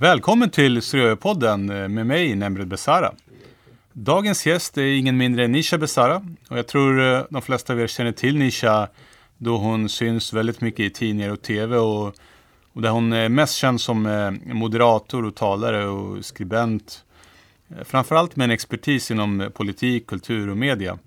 [0.00, 3.12] Välkommen till Ströpodden eh, med mig, Nemred Besara.
[3.92, 7.80] Dagens gäst är ingen mindre än Nisha Besara och jag tror eh, de flesta av
[7.80, 8.88] er känner till Nisha
[9.38, 12.06] då hon syns väldigt mycket i tidningar och tv och,
[12.72, 17.04] och där hon är mest känd som eh, moderator och talare och skribent.
[17.84, 20.98] Framförallt med en expertis inom politik, kultur och media.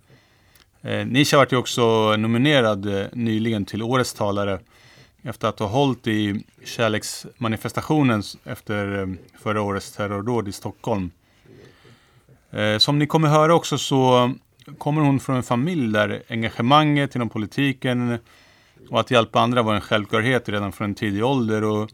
[1.05, 4.59] Nisha vart ju också nominerad nyligen till Årets talare
[5.23, 9.07] efter att ha hållit i kärleksmanifestationen efter eh,
[9.39, 11.11] förra årets terrordåd i Stockholm.
[12.51, 14.33] Eh, som ni kommer höra också så
[14.77, 18.17] kommer hon från en familj där engagemanget inom politiken
[18.89, 21.63] och att hjälpa andra var en självklarhet redan från en tidig ålder.
[21.63, 21.91] Och,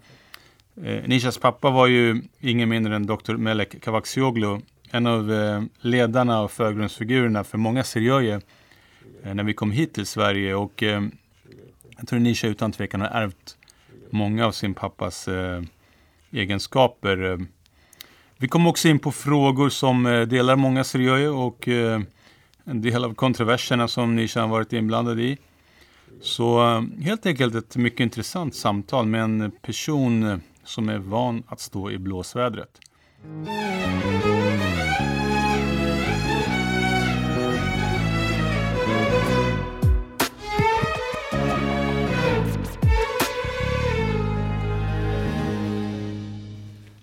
[0.84, 3.34] eh, Nishas pappa var ju ingen mindre än Dr.
[3.34, 4.60] Melek Kavaksioglu,
[4.92, 5.32] en av
[5.82, 8.42] ledarna och förgrundsfigurerna för många Siriöje
[9.24, 10.56] när vi kom hit till Sverige.
[10.56, 10.84] Och
[11.98, 13.58] jag tror Nisha utan tvekan har ärvt
[14.10, 15.62] många av sin pappas eh,
[16.32, 17.32] egenskaper.
[17.32, 17.38] Eh,
[18.38, 22.02] vi kom också in på frågor som eh, delar många seriöja och eh,
[22.64, 25.38] en del av kontroverserna som Nisha har varit inblandad i.
[26.22, 31.44] Så eh, helt enkelt ett mycket intressant samtal med en person eh, som är van
[31.48, 32.80] att stå i blåsvädret.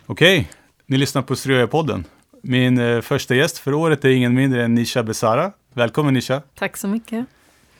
[0.06, 0.48] Okej,
[0.86, 2.05] ni lyssnar på Ströja-podden.
[2.42, 5.52] Min eh, första gäst för året är ingen mindre än Nisha Besara.
[5.72, 6.42] Välkommen Nisha.
[6.55, 7.27] Tack så mycket.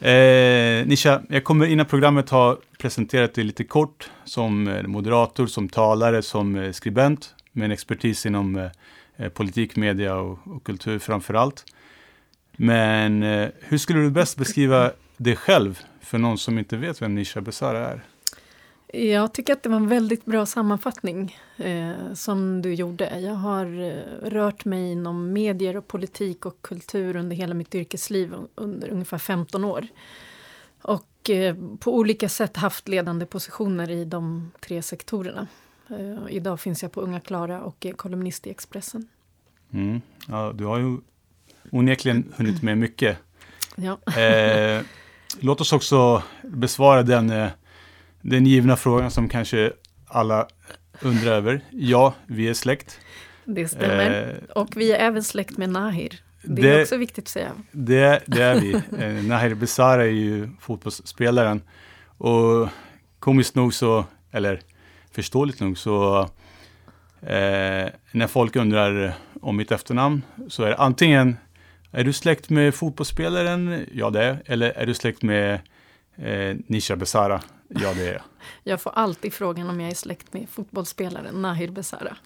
[0.01, 5.69] Eh, Nisha, jag kommer innan programmet ha presenterat dig lite kort som eh, moderator, som
[5.69, 8.71] talare, som eh, skribent med en expertis inom
[9.17, 11.65] eh, politik, media och, och kultur framför allt.
[12.57, 17.15] Men eh, hur skulle du bäst beskriva dig själv för någon som inte vet vem
[17.15, 18.01] Nisha Besara är?
[18.93, 23.21] Jag tycker att det var en väldigt bra sammanfattning eh, som du gjorde.
[23.21, 28.35] Jag har eh, rört mig inom medier och politik och kultur under hela mitt yrkesliv
[28.55, 29.87] under ungefär 15 år.
[30.83, 35.47] Och eh, på olika sätt haft ledande positioner i de tre sektorerna.
[35.91, 39.09] Eh, idag finns jag på Unga Klara och är kolumnist i Expressen.
[39.73, 40.01] Mm.
[40.29, 40.99] Ja, du har ju
[41.71, 43.19] onekligen hunnit med mycket.
[43.77, 44.21] Ja.
[44.21, 44.83] Eh,
[45.41, 47.49] låt oss också besvara den eh,
[48.25, 49.73] den givna frågan som kanske
[50.09, 50.49] alla
[51.01, 51.61] undrar över.
[51.71, 52.99] Ja, vi är släkt.
[53.45, 54.41] Det stämmer.
[54.45, 56.21] Eh, och vi är även släkt med Nahir.
[56.43, 57.53] Det, det är också viktigt att säga.
[57.73, 58.73] Det, det är vi.
[58.99, 61.63] Eh, Nahir Besara är ju fotbollsspelaren.
[62.19, 62.69] Och
[63.19, 64.61] komiskt nog så, eller
[65.13, 66.21] förståeligt nog så,
[67.23, 71.37] eh, när folk undrar om mitt efternamn så är det antingen
[71.93, 73.87] är du släkt med fotbollsspelaren?
[73.93, 75.61] Ja, det är Eller är du släkt med
[76.17, 77.41] eh, Nisha Besara?
[77.69, 78.23] Ja, det är jag.
[78.63, 82.17] Jag får alltid frågan om jag är släkt med fotbollsspelaren Nahir Besara.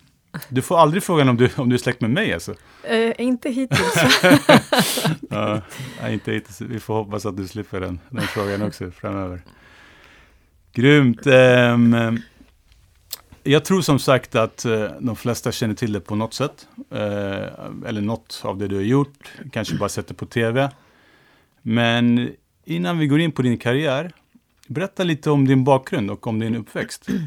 [0.48, 2.54] Du får aldrig frågan om du, om du är släkt med mig alltså?
[2.82, 4.22] Eh, inte hittills.
[5.30, 5.62] ja,
[6.08, 6.60] inte hittills.
[6.60, 9.42] Vi får hoppas att du slipper den, den frågan också framöver.
[10.72, 11.26] Grymt.
[11.26, 12.22] Um,
[13.42, 16.68] jag tror som sagt att uh, de flesta känner till det på något sätt.
[16.92, 16.98] Uh,
[17.86, 19.32] eller något av det du har gjort.
[19.52, 20.70] Kanske bara sett det på tv.
[21.62, 22.30] Men
[22.64, 24.12] innan vi går in på din karriär
[24.68, 27.06] Berätta lite om din bakgrund och om din uppväxt.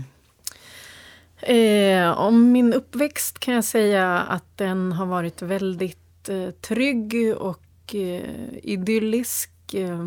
[1.44, 7.96] Eh, om min uppväxt kan jag säga att den har varit väldigt eh, trygg och
[7.96, 9.74] eh, idyllisk.
[9.74, 10.06] Eh,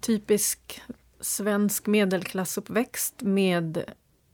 [0.00, 0.82] typisk
[1.20, 3.84] svensk medelklassuppväxt med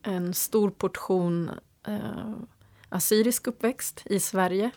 [0.02, 1.50] en stor portion
[1.86, 2.34] eh,
[2.88, 4.70] assyrisk uppväxt i Sverige.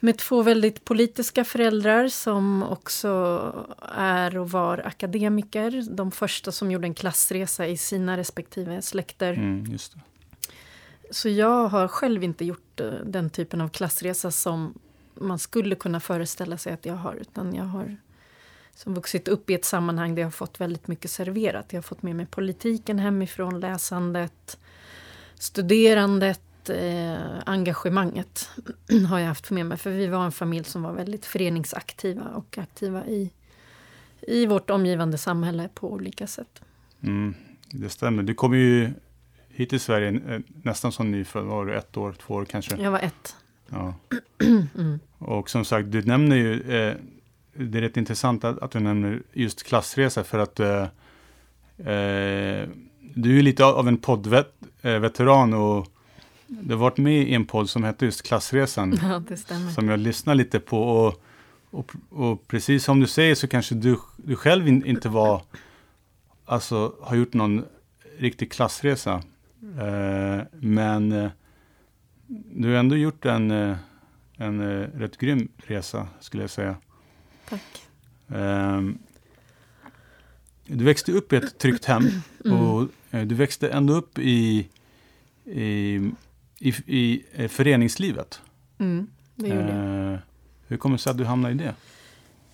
[0.00, 3.08] Med två väldigt politiska föräldrar som också
[3.92, 5.84] är och var akademiker.
[5.90, 9.32] De första som gjorde en klassresa i sina respektive släkter.
[9.32, 9.78] Mm,
[11.10, 14.78] Så jag har själv inte gjort eh, den typen av klassresa som
[15.14, 17.14] man skulle kunna föreställa sig att jag har.
[17.14, 17.96] Utan jag har
[18.74, 21.66] som vuxit upp i ett sammanhang där jag har fått väldigt mycket serverat.
[21.72, 24.58] Jag har fått med mig politiken hemifrån, läsandet,
[25.34, 26.40] studerandet
[26.70, 28.50] eh, engagemanget
[29.08, 29.78] har jag haft med mig.
[29.78, 33.30] För vi var en familj som var väldigt föreningsaktiva och aktiva i,
[34.20, 36.62] i vårt omgivande samhälle på olika sätt.
[37.00, 37.34] Mm,
[37.70, 38.22] det stämmer.
[38.22, 38.90] Du kom ju
[39.48, 41.44] hit till Sverige eh, nästan som nyfödd.
[41.44, 42.76] Var du ett år, två år kanske?
[42.76, 43.36] Jag var ett.
[43.68, 43.94] Ja.
[44.74, 45.00] Mm.
[45.18, 46.94] Och som sagt, du nämner ju, eh,
[47.54, 50.82] det är rätt intressant att, att, du nämner just klassresa för att eh,
[51.78, 52.68] eh,
[53.14, 55.86] du är lite av en poddveteran och
[56.48, 58.98] du har varit med i en podd som hette just Klassresan.
[59.02, 59.70] Ja, det stämmer.
[59.70, 60.82] Som jag lyssnar lite på.
[60.82, 61.22] Och,
[61.70, 65.42] och, och precis som du säger så kanske du, du själv in, inte var,
[66.44, 67.64] alltså har gjort någon
[68.18, 69.22] riktig klassresa.
[69.80, 71.30] Eh, men eh,
[72.54, 73.76] du har ändå gjort en, eh,
[74.36, 76.76] en eh, rätt grym resa skulle jag säga.
[77.48, 77.82] Tack.
[78.28, 78.98] Ehm,
[80.66, 82.08] du växte upp i ett tryggt hem
[82.44, 82.60] Mm.
[82.60, 84.68] och eh, du växte ändå upp i,
[85.44, 86.00] i,
[86.58, 88.40] i, i eh, föreningslivet.
[88.78, 90.12] Mm, det gjorde jag.
[90.12, 90.18] Eh,
[90.66, 91.74] hur kommer det sig att du hamnade i det?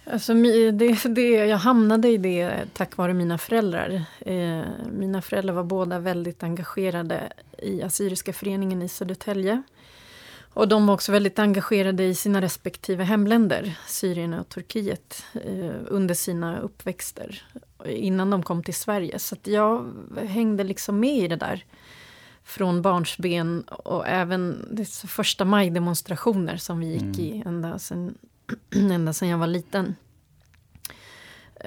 [0.06, 4.04] Alltså, det, det, jag hamnade i det tack vare mina föräldrar.
[4.20, 4.62] Eh,
[4.92, 9.62] mina föräldrar var båda väldigt engagerade i Assyriska föreningen i Södertälje.
[10.54, 16.14] Och de var också väldigt engagerade i sina respektive hemländer, Syrien och Turkiet, eh, under
[16.14, 17.42] sina uppväxter.
[17.86, 19.18] Innan de kom till Sverige.
[19.18, 19.92] Så jag
[20.26, 21.64] hängde liksom med i det där.
[22.44, 27.20] Från barnsben och även det första maj-demonstrationer som vi gick Mm.
[27.20, 28.18] i ända sedan,
[28.74, 29.94] ända sedan jag var liten.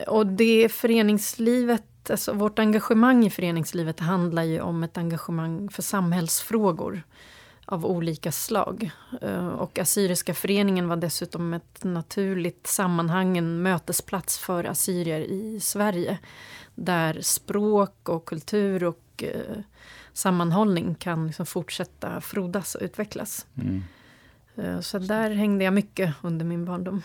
[0.08, 7.04] Och det föreningslivet, alltså vårt engagemang i föreningslivet handlar ju om ett engagemang för samhällsfrågor
[7.66, 8.92] av olika slag.
[9.22, 16.18] Eh, Och Assyriska föreningen var dessutom ett naturligt sammanhang, en mötesplats för assyrier i Sverige.
[16.76, 19.58] Där språk och kultur och eh,
[20.18, 23.46] sammanhållning kan liksom fortsätta frodas och utvecklas.
[23.62, 23.84] Mm.
[24.56, 27.02] Eh, Så där hängde jag mycket under min barndom.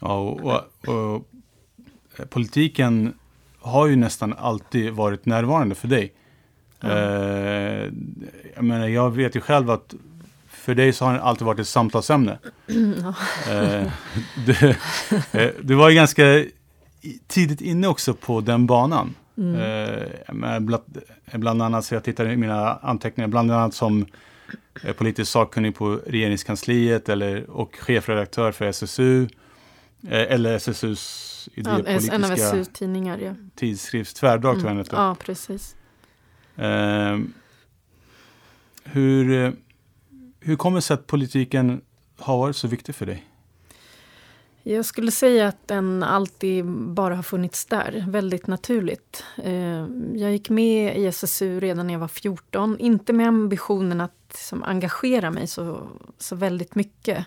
[0.00, 3.14] Ja, och, och, och politiken
[3.58, 6.12] har ju nästan alltid varit närvarande för dig.
[6.80, 6.90] Eh,
[8.54, 9.94] jag, menar, jag vet ju själv att
[10.48, 12.38] för dig så har det alltid varit ett samtalsämne.
[13.48, 13.92] Eh,
[14.46, 14.74] du,
[15.32, 16.44] eh, du var ju ganska
[17.26, 19.14] tidigt inne också på den banan.
[19.38, 19.54] Mm.
[19.54, 20.84] Eh, bland,
[21.32, 24.06] bland annat, så jag tittar i mina anteckningar, bland annat som
[24.84, 29.22] eh, politisk sakkunnig på regeringskansliet eller, och chefredaktör för SSU.
[29.22, 31.24] Eh, eller SSUs
[31.54, 33.34] Ja, en av idépolitiska SUs tidningar, ja.
[33.54, 34.86] tidskrift, Tvärdrag tror jag Mm.
[34.90, 35.76] Ja, precis.
[36.56, 37.18] Eh,
[38.84, 39.52] hur,
[40.40, 41.80] hur kommer det sig att politiken
[42.18, 43.27] har varit så viktig för dig?
[44.70, 49.24] Jag skulle säga att den alltid bara har funnits där, väldigt naturligt.
[49.36, 54.12] Eh, jag gick med i SSU redan när jag var 14, inte med ambitionen att
[54.28, 55.88] liksom, engagera mig så,
[56.18, 57.26] så väldigt mycket.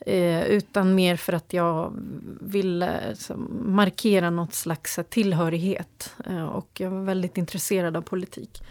[0.00, 1.92] Eh, utan mer för att jag
[2.40, 6.14] ville liksom, markera något slags tillhörighet.
[6.26, 8.62] Eh, och jag var väldigt intresserad av politik.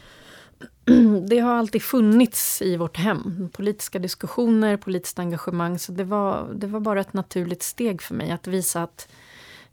[1.30, 3.50] Det har alltid funnits i vårt hem.
[3.54, 5.80] Politiska diskussioner, politiskt engagemang.
[5.80, 9.08] Så det var, det var bara ett naturligt steg för mig att visa att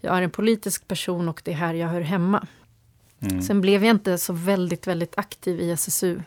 [0.01, 2.47] jag är en politisk person och det är här jag hör hemma.
[3.21, 3.43] Mm.
[3.43, 6.21] Sen blev jag inte så väldigt, väldigt aktiv i SSU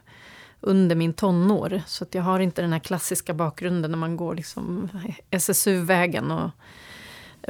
[0.62, 1.81] under min tonår.
[1.88, 4.89] Så att jag har inte den här klassiska bakgrunden när man går liksom
[5.31, 6.50] SSU-vägen och,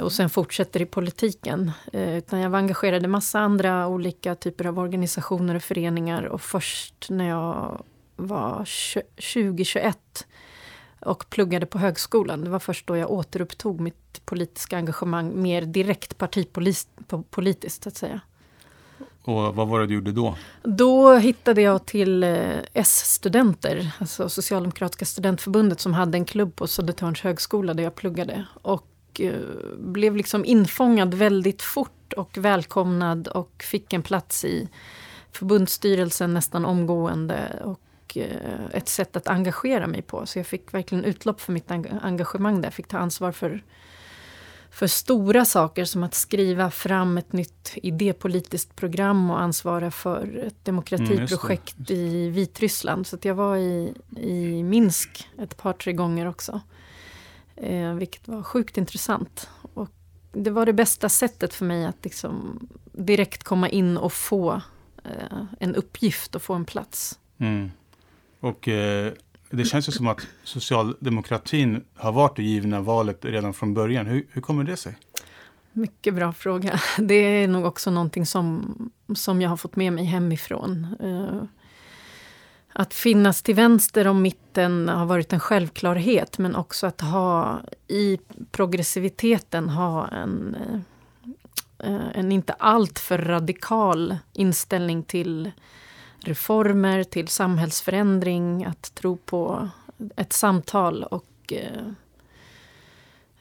[0.01, 1.71] och sen fortsätter i politiken.
[1.93, 6.23] Eh, utan jag var engagerad i massa andra olika typer av organisationer och föreningar.
[6.23, 7.81] Och först när jag
[8.15, 9.95] var 20-21
[10.99, 16.17] och pluggade på högskolan, det var först då jag återupptog mitt politiska engagemang mer direkt
[16.17, 18.21] partipolitiskt, så att säga.
[19.23, 20.35] Och vad var det du gjorde då?
[20.63, 27.21] Då hittade jag till eh, S-studenter, alltså Socialdemokratiska studentförbundet som hade en klubb på Södertörns
[27.21, 28.45] högskola där jag pluggade.
[28.61, 28.87] Och
[29.19, 29.39] eh,
[29.77, 34.69] blev liksom infångad väldigt fort och välkomnad och fick en plats i
[35.31, 37.61] förbundsstyrelsen nästan omgående.
[37.63, 40.25] Och eh, ett sätt att engagera mig på.
[40.25, 42.65] Så jag fick verkligen utlopp för mitt eng- engagemang där.
[42.65, 43.63] Jag fick ta ansvar för
[44.77, 50.65] för stora saker som att skriva fram ett nytt idépolitiskt program och ansvara för ett
[50.65, 53.07] demokratiprojekt i Vitryssland.
[53.07, 56.61] Så jag var i, i Minsk ett par, tre gånger också.
[57.57, 59.49] Eh, vilket var sjukt intressant.
[59.73, 59.89] Och
[60.31, 62.59] det var det bästa sättet för mig att liksom
[62.91, 64.61] direkt komma in och få
[65.03, 67.19] eh, en uppgift och få en plats.
[67.37, 67.71] Mm.
[68.39, 69.13] Och eh,
[69.49, 74.05] det känns ju som att socialdemokratin har varit det givna valet redan från början.
[74.05, 74.97] Hur, hur kommer det sig?
[75.71, 76.79] Mycket bra fråga.
[76.97, 78.75] Det är nog också någonting som,
[79.15, 80.87] som jag har fått med mig hemifrån.
[80.99, 81.43] Eh,
[82.79, 88.17] Att finnas till vänster om mitten har varit en självklarhet men också att ha i
[88.51, 90.57] progressiviteten ha en,
[91.79, 95.51] eh, en inte alltför radikal inställning till
[96.19, 99.69] reformer, till samhällsförändring, att tro på
[100.15, 101.53] ett samtal och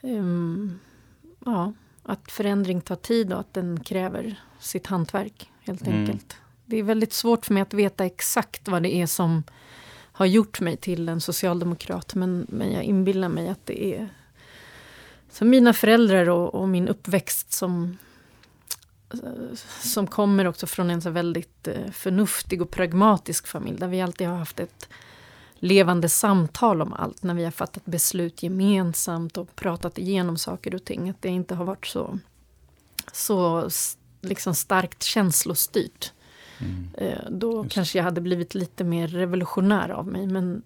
[0.00, 0.78] em,
[1.44, 6.00] ja, att förändring tar tid och att den kräver sitt hantverk helt Mm.
[6.00, 6.36] enkelt.
[6.66, 9.42] Det är väldigt svårt för mig att veta exakt vad det är som
[10.12, 12.14] har gjort mig till en socialdemokrat.
[12.14, 14.08] Men, men jag inbillar mig att det är
[15.30, 17.98] så mina föräldrar och, och min uppväxt som,
[19.80, 24.26] som kommer också från en så väldigt eh, förnuftig och pragmatisk familj där vi alltid
[24.26, 24.88] har haft ett
[25.54, 30.84] levande samtal om allt när vi har fattat beslut gemensamt och pratat igenom saker och
[30.84, 31.10] ting.
[31.10, 32.18] Att det inte har varit så,
[33.12, 33.70] så
[34.20, 36.12] liksom starkt känslostyrt.
[36.58, 36.88] Mm.
[36.98, 37.74] Eh, då Just.
[37.74, 40.62] kanske jag hade blivit lite mer revolutionär av mig men,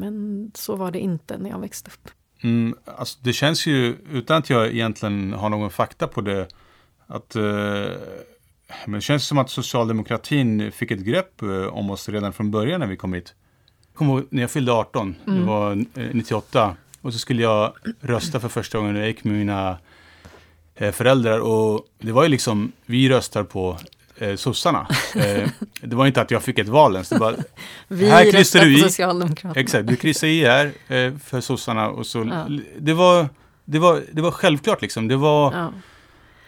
[0.00, 2.10] men så var det inte när jag växte upp.
[2.42, 6.48] Mm, alltså det känns ju, utan att jag egentligen har någon fakta på det,
[7.06, 7.42] att eh,
[8.86, 12.80] men det känns som att socialdemokratin fick ett grepp eh, om oss redan från början
[12.80, 13.34] när vi kom hit.
[13.86, 15.40] Jag kommer ihåg när jag fyllde 18, mm.
[15.40, 18.96] det var eh, 98, och så skulle jag rösta för första gången.
[18.96, 19.78] Jag gick med mina
[20.74, 23.78] eh, föräldrar och det var ju liksom, vi röstar på
[24.18, 24.88] eh, sossarna.
[25.14, 25.48] Eh,
[25.80, 27.08] det var inte att jag fick ett val ens.
[27.08, 27.36] Det bara,
[27.88, 28.80] Vi här röstar du i.
[29.56, 31.88] Exakt, du kryssar i här eh, för sossarna.
[31.88, 32.48] Och så, ja.
[32.78, 33.28] det, var,
[33.64, 35.08] det, var, det var självklart liksom.
[35.08, 35.72] Det var, ja.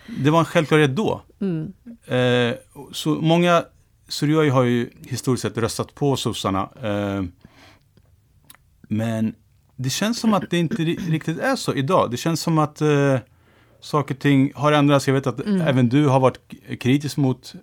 [0.07, 1.23] det var en självklarhet då.
[1.41, 1.73] Mm.
[2.07, 2.55] Eh,
[2.93, 3.65] så många
[4.09, 6.69] Suryoi har ju historiskt sett röstat på sossarna.
[6.83, 7.23] Eh,
[8.89, 9.35] men
[9.77, 12.11] det känns som att det inte riktigt är så idag.
[12.11, 13.19] Det känns som att eh,
[13.81, 15.07] saker och ting har ändrats.
[15.07, 15.61] Jag vet att mm.
[15.61, 16.39] även du har varit
[16.81, 17.55] kritisk mot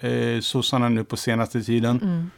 [0.00, 2.00] eh, sossarna nu på senaste tiden.
[2.02, 2.30] Mm.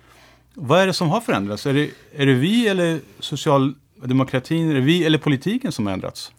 [0.55, 1.67] Vad är det som har förändrats?
[1.67, 4.71] Är det, är det vi eller socialdemokratin?
[4.71, 6.33] Är det vi eller politiken som har ändrats?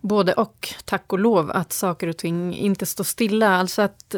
[0.00, 3.56] Både och, tack och lov, att saker och ting inte står stilla.
[3.56, 4.14] Alltså att,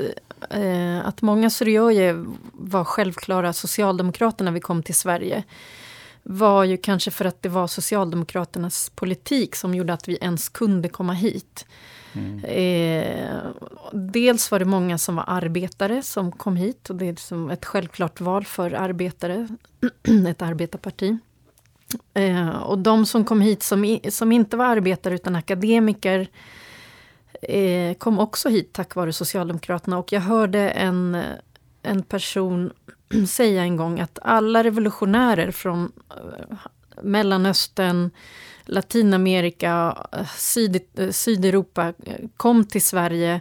[0.50, 5.44] eh, att många syrianer var självklara socialdemokrater när vi kom till Sverige
[6.28, 10.88] var ju kanske för att det var Socialdemokraternas politik som gjorde att vi ens kunde
[10.88, 11.66] komma hit.
[12.12, 12.44] Mm.
[12.44, 13.40] Eh,
[13.92, 17.64] dels var det många som var arbetare som kom hit och det är som ett
[17.64, 19.48] självklart val för arbetare,
[20.28, 21.18] ett arbetarparti.
[22.14, 26.28] Eh, och de som kom hit som, som inte var arbetare utan akademiker
[27.42, 29.98] eh, kom också hit tack vare Socialdemokraterna.
[29.98, 31.16] Och jag hörde en,
[31.86, 32.72] en person
[33.28, 36.56] säga en gång att alla revolutionärer från eh,
[37.02, 38.10] Mellanöstern,
[38.64, 39.96] Latinamerika,
[40.36, 41.92] Syd, Sydeuropa
[42.36, 43.40] kom till Sverige,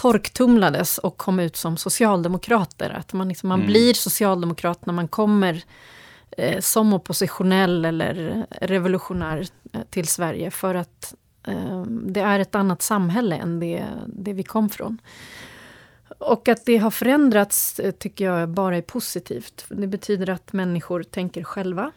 [0.00, 2.90] torktumlades och kom ut som socialdemokrater.
[2.90, 3.66] Att man, liksom, man mm.
[3.66, 5.62] blir socialdemokrat när man kommer
[6.30, 11.14] eh, som oppositionell eller revolutionär eh, till Sverige för att
[11.46, 14.98] eh, det är ett annat samhälle än det, det vi kom från.
[16.20, 19.64] Och att det har förändrats eh, tycker jag bara är positivt.
[19.68, 21.92] Det betyder att människor tänker själva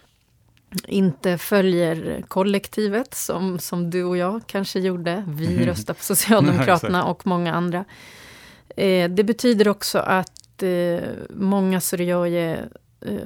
[0.88, 5.24] inte följer kollektivet som, som du och jag kanske gjorde.
[5.28, 5.66] Vi mm.
[5.66, 7.86] röstar på Socialdemokraterna och många andra.
[8.76, 12.70] Eh, det betyder också att eh, många syrianer
[13.02, 13.18] eh,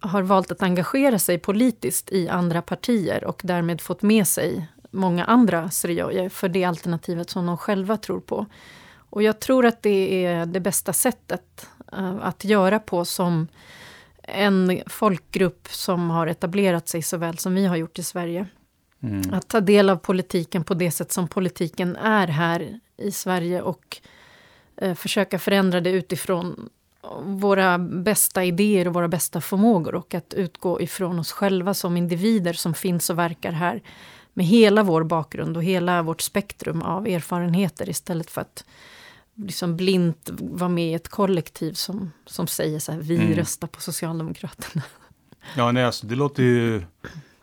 [0.00, 5.24] har valt att engagera sig politiskt i andra partier och därmed fått med sig många
[5.24, 8.46] andra syrianer för det alternativet som de själva tror på.
[9.14, 13.48] Och jag tror att det är det bästa sättet uh, att göra på som
[14.22, 18.46] en folkgrupp som har etablerat sig så väl som vi har gjort i Sverige.
[19.02, 19.34] Mm.
[19.34, 24.00] Att ta del av politiken på det sätt som politiken är här i Sverige och
[24.76, 26.68] eh, försöka förändra det utifrån
[27.22, 32.52] våra bästa idéer och våra bästa förmågor och att utgå ifrån oss själva som individer
[32.52, 33.82] som finns och verkar här
[34.32, 38.64] med hela vår bakgrund och hela vårt spektrum av erfarenheter istället för att
[39.34, 43.34] liksom blint vara med i ett kollektiv som, som säger så här, vi mm.
[43.34, 44.82] röstar på Socialdemokraterna.
[45.56, 46.82] Ja, nej, alltså, det låter ju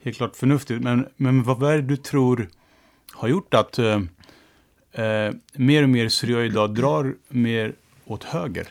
[0.01, 0.83] helt klart förnuftigt.
[0.83, 2.49] Men, men vad är det du tror
[3.11, 4.01] har gjort att eh,
[4.91, 8.67] eh, mer och mer syrier idag drar mer åt höger?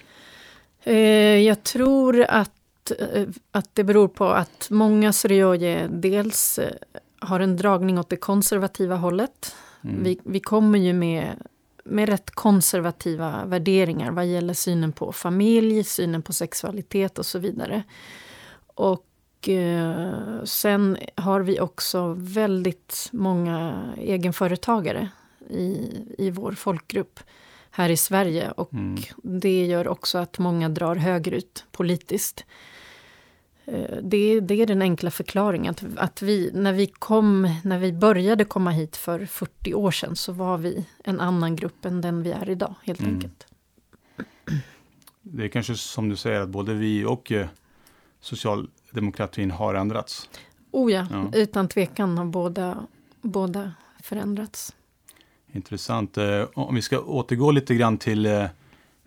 [0.82, 0.94] Eh,
[1.38, 6.72] jag tror att, eh, att det beror på att många syrier dels eh,
[7.18, 9.54] har en dragning åt det konservativa hållet.
[9.84, 10.04] Mm.
[10.04, 11.34] Vi, vi kommer ju med
[11.84, 17.82] med rätt konservativa värderingar vad gäller synen på familj, synen på sexualitet och så vidare.
[18.66, 25.08] Och eh, sen har vi också väldigt många egenföretagare
[25.50, 27.20] i, i vår folkgrupp
[27.70, 28.50] här i Sverige.
[28.50, 29.02] Och mm.
[29.22, 32.44] det gör också att många drar högerut politiskt.
[33.72, 35.70] Eh, det, det, är den enkla förklaringen.
[35.70, 40.16] Att, att vi, när, vi kom, när vi började komma hit för 40 år sedan
[40.16, 43.14] så var vi en annan grupp än den vi är idag, helt mm.
[43.14, 43.46] enkelt.
[45.22, 47.46] Det är kanske som du säger att både vi och eh,
[48.20, 50.28] socialdemokratin har ändrats.
[50.70, 51.30] Oh ja, ja.
[51.34, 52.86] utan tvekan har båda,
[53.22, 53.72] båda
[54.02, 54.74] förändrats.
[55.52, 56.18] Intressant.
[56.18, 58.48] Eh, om vi ska återgå lite grann till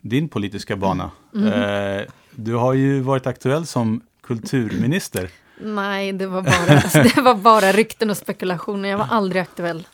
[0.01, 1.11] din politiska bana.
[1.35, 2.07] Mm.
[2.31, 5.29] Du har ju varit aktuell som kulturminister?
[5.57, 8.89] Nej, det var, bara, det var bara rykten och spekulationer.
[8.89, 9.87] Jag var aldrig aktuell.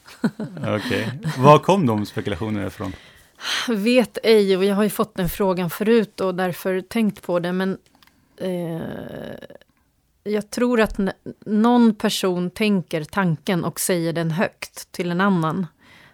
[0.58, 0.76] Okej.
[0.76, 1.08] Okay.
[1.38, 2.94] Var kom de spekulationerna ifrån?
[3.68, 7.52] Vet ej, och jag har ju fått den frågan förut och därför tänkt på det,
[7.52, 7.78] men
[8.38, 8.82] eh,
[10.24, 11.00] jag tror att
[11.46, 15.68] någon person tänker tanken och säger den högt till en annan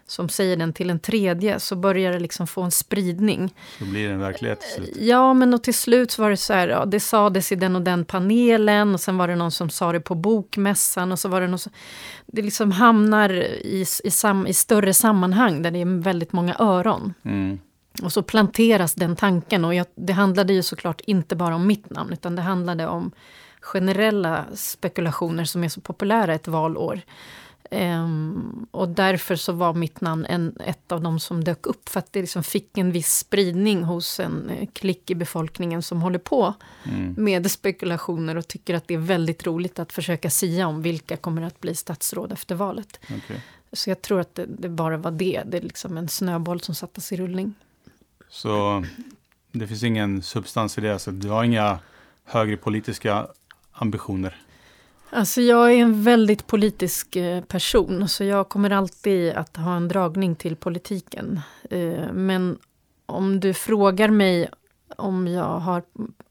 [0.06, 3.54] som säger den till en tredje, så börjar det liksom få en spridning.
[3.78, 4.96] Så blir det en verklighet till slut?
[5.00, 7.82] Ja, men och till slut var det så här, ja, det sades i den och
[7.82, 11.40] den panelen och sen var det någon som sa det på bokmässan och så var
[11.40, 11.72] det någon som,
[12.26, 17.14] Det liksom hamnar i, i, sam, i större sammanhang där det är väldigt många öron.
[17.22, 17.58] Mm.
[18.02, 21.90] Och så planteras den tanken och jag, det handlade ju såklart inte bara om mitt
[21.90, 23.12] namn utan det handlade om
[23.60, 27.00] generella spekulationer som är så populära ett valår.
[27.70, 31.98] Um, och därför så var mitt namn en, ett av de som dök upp för
[31.98, 36.18] att det liksom fick en viss spridning hos en eh, klick i befolkningen som håller
[36.18, 36.54] på
[36.84, 37.14] mm.
[37.18, 41.42] med spekulationer och tycker att det är väldigt roligt att försöka sia om vilka kommer
[41.42, 43.00] att bli statsråd efter valet.
[43.04, 43.36] Okay.
[43.72, 46.74] Så jag tror att det, det, bara var det, det är liksom en snöboll som
[46.74, 47.54] sattes i rullning.
[48.28, 48.84] Så
[49.52, 51.78] det finns ingen substans i det, så du har inga
[52.24, 53.26] högre politiska
[53.72, 54.45] ambitioner?
[55.10, 59.88] Alltså jag är en väldigt politisk eh, person, så jag kommer alltid att ha en
[59.88, 61.40] dragning till politiken.
[61.70, 62.58] Eh, men
[63.06, 64.48] om du frågar mig
[64.96, 65.82] om jag har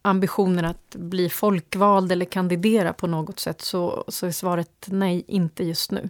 [0.01, 5.63] ambitioner att bli folkvald eller kandidera på något sätt, så, så är svaret nej, inte
[5.63, 6.09] just nu.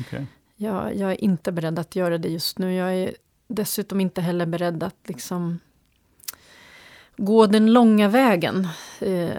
[0.00, 0.26] Okay.
[0.56, 2.74] Jag, jag, är inte beredd att göra det just nu.
[2.74, 3.14] Jag är
[3.48, 5.58] dessutom inte heller beredd att liksom
[7.20, 8.68] gå den långa vägen.
[8.98, 9.30] Eh,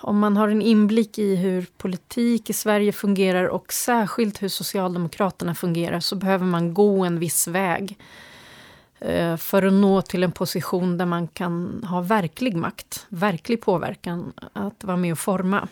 [0.00, 5.54] om man har en inblick i hur politik i Sverige fungerar och särskilt hur Socialdemokraterna
[5.54, 7.98] fungerar så behöver man gå en viss väg
[9.00, 14.32] eh, för att nå till en position där man kan ha verklig makt, verklig påverkan,
[14.52, 15.68] att vara med och forma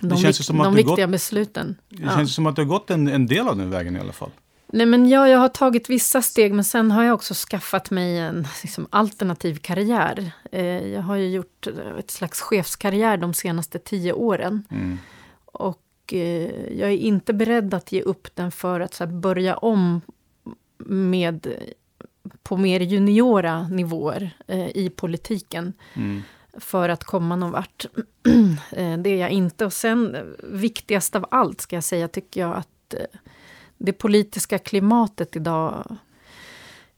[0.00, 1.76] de, vik de viktiga gått, besluten.
[1.88, 2.10] Det ja.
[2.10, 4.30] känns som att du har gått en, en del av den vägen i alla fall.
[4.68, 8.18] Nej, men ja, jag har tagit vissa steg, men sen har jag också skaffat mig
[8.18, 10.32] en liksom, alternativ karriär.
[10.52, 14.64] Eh, jag har ju gjort eh, ett slags chefskarriär de senaste tio åren.
[14.70, 14.98] Mm.
[15.44, 20.00] Och eh, jag är inte beredd att ge upp den för att här, börja om
[20.86, 21.54] med
[22.42, 25.72] på mer juniora nivåer eh, i politiken.
[25.94, 26.22] Mm.
[26.58, 27.86] För att komma någon vart.
[28.70, 29.64] Eh, det är jag inte.
[29.64, 33.18] Och sen, viktigast av allt, ska jag säga, tycker jag att eh,
[33.78, 35.96] det politiska klimatet idag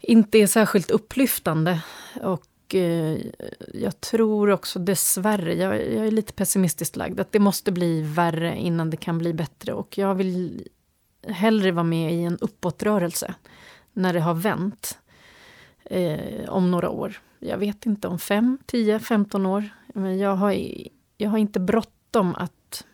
[0.00, 1.82] inte är särskilt upplyftande.
[2.22, 3.18] Och eh,
[3.74, 8.56] jag tror också dessvärre, jag, jag är lite pessimistiskt lagd, att det måste bli värre
[8.56, 9.72] innan det kan bli bättre.
[9.72, 10.68] Och jag vill
[11.26, 13.34] hellre vara med i en uppåtrörelse
[13.92, 14.98] när det har vänt
[15.84, 17.20] eh, om några år.
[17.38, 19.68] Jag vet inte, om fem, tio, femton år.
[19.94, 20.56] Men jag har,
[21.16, 22.84] jag har inte bråttom att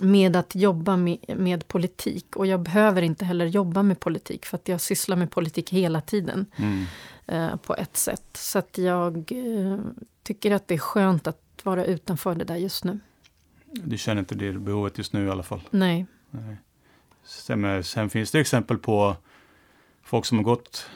[0.00, 2.36] med att jobba med, med, politik.
[2.36, 6.00] Och jag behöver inte heller jobba med politik för att jag sysslar med politik hela
[6.00, 6.46] tiden.
[6.56, 6.84] Mm.
[7.26, 8.24] Eh, på ett sätt.
[8.32, 9.78] Så att jag eh,
[10.22, 12.98] tycker att det är skönt att vara utanför det där just nu.
[13.72, 15.60] Du känner inte det behovet just nu i alla fall?
[15.70, 16.06] Nej.
[16.30, 16.56] Nej.
[17.24, 19.16] Sen, sen finns det exempel på
[20.02, 20.90] folk som har gått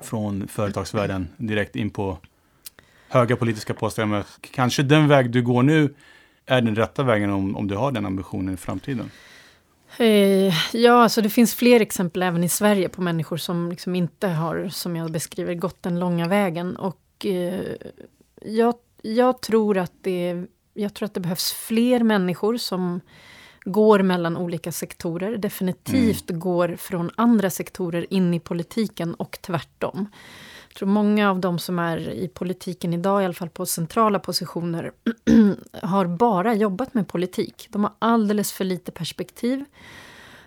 [0.00, 2.18] från företagsvärlden direkt in på
[3.08, 4.24] höga politiska poster.
[4.40, 5.94] Kanske den väg du går nu
[6.48, 9.10] är den rätta vägen om, om du har den ambitionen i framtiden?
[9.98, 14.28] Eh, ja, alltså det finns fler exempel även i Sverige på människor som liksom inte
[14.28, 16.76] har, som jag beskriver, gått den långa vägen.
[16.76, 17.64] Och eh,
[18.42, 23.00] jag, jag, tror att det, jag tror att det behövs fler människor som
[23.64, 25.36] går mellan olika sektorer.
[25.36, 26.40] Definitivt mm.
[26.40, 30.06] går från andra sektorer in i politiken och tvärtom
[30.78, 34.92] tror många av de som är i politiken idag, i alla fall på centrala positioner,
[35.82, 37.68] har bara jobbat med politik.
[37.70, 39.64] De har alldeles för lite perspektiv,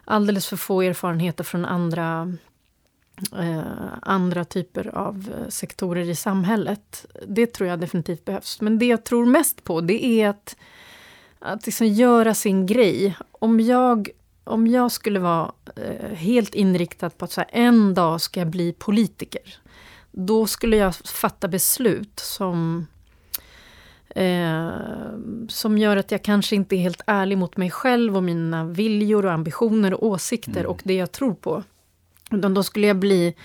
[0.05, 2.33] alldeles för få erfarenheter från andra
[3.37, 3.61] eh,
[4.01, 7.05] andra typer av eh, sektorer i samhället.
[7.27, 8.61] Det tror jag definitivt behövs.
[8.61, 10.55] Men det jag tror mest på, det är att,
[11.39, 13.17] att liksom göra sin grej.
[13.31, 14.09] Om jag
[14.43, 18.49] om jag skulle vara eh, helt inriktad på att så här, en dag ska jag
[18.49, 19.60] bli politiker
[20.11, 22.87] då skulle jag fatta beslut som
[24.15, 24.71] eh,
[25.47, 29.25] som gör att jag kanske inte är helt ärlig mot mig själv och mina viljor
[29.25, 30.71] och ambitioner och åsikter mm.
[30.71, 31.63] och det jag tror på.
[32.31, 33.35] Utan då skulle jag bli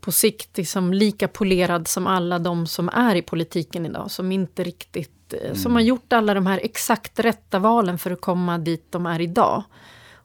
[0.00, 4.64] på sikt liksom lika polerad som alla de som är i politiken idag, som inte
[4.64, 5.56] riktigt eh, mm.
[5.56, 9.20] som har gjort alla de här exakt rätta valen för att komma dit de är
[9.20, 9.62] idag.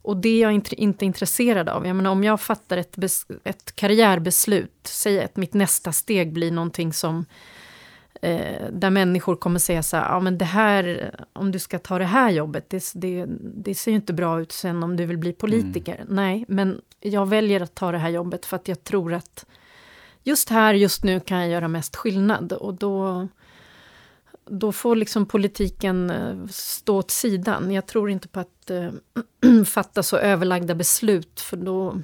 [0.09, 1.87] Och det är jag inte intresserad av.
[1.87, 2.97] Jag menar, om jag fattar ett,
[3.43, 7.25] ett karriärbeslut, säg att mitt nästa steg blir någonting som
[8.21, 11.99] eh, där människor kommer säga så här, ja men det här, om du ska ta
[11.99, 15.17] det här jobbet, det, det, det ser ju inte bra ut sen om du vill
[15.17, 15.95] bli politiker.
[15.95, 16.07] Mm.
[16.09, 19.45] Nej, men jag väljer att ta det här jobbet för att jag tror att
[20.23, 22.53] just här, just nu kan jag göra mest skillnad.
[22.53, 23.27] Och då,
[24.51, 27.71] då får liksom politiken eh, stå åt sidan.
[27.71, 32.01] Jag tror inte på att äh, fatta så överlagda beslut, för då,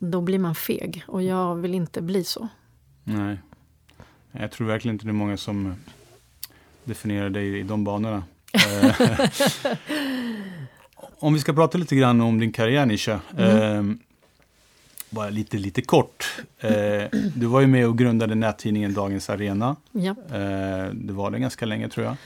[0.00, 1.04] då blir man feg.
[1.06, 2.48] Och jag vill inte bli så.
[3.04, 3.38] Nej.
[4.32, 5.74] Jag tror verkligen inte det är många som
[6.84, 8.24] definierar dig i de banorna.
[8.52, 9.30] Eh,
[11.18, 13.20] om vi ska prata lite grann om din karriär Nisha.
[13.36, 13.98] Mm.
[15.14, 16.42] Bara lite, lite kort.
[16.58, 17.04] Eh,
[17.36, 19.76] du var ju med och grundade nättidningen Dagens Arena.
[19.92, 20.10] Ja.
[20.10, 22.16] Eh, du var där ganska länge tror jag.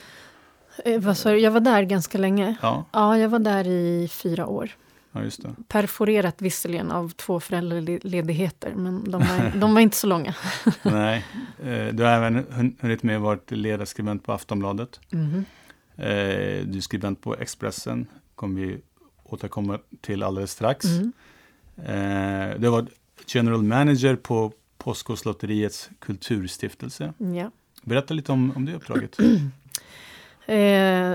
[0.85, 1.38] Eh, vad sa du?
[1.38, 2.57] Jag var där ganska länge.
[2.62, 2.85] Ja.
[2.92, 4.70] ja, jag var där i fyra år.
[5.12, 5.55] Ja, just det.
[5.68, 10.35] Perforerat visserligen av två föräldraledigheter, men de var, de var inte så långa.
[10.83, 11.24] Nej,
[11.64, 12.46] eh, du har även
[12.81, 15.01] hunnit med att vara ledarskribent på Aftonbladet.
[15.12, 15.44] Mm.
[16.70, 18.81] Du är skribent på Expressen, kommer vi
[19.24, 20.85] återkomma till alldeles strax.
[20.85, 21.12] Mm.
[22.57, 22.88] Du har varit
[23.27, 27.12] general manager på Postkodlotteriets kulturstiftelse.
[27.19, 27.51] Ja.
[27.83, 29.17] Berätta lite om, om det uppdraget.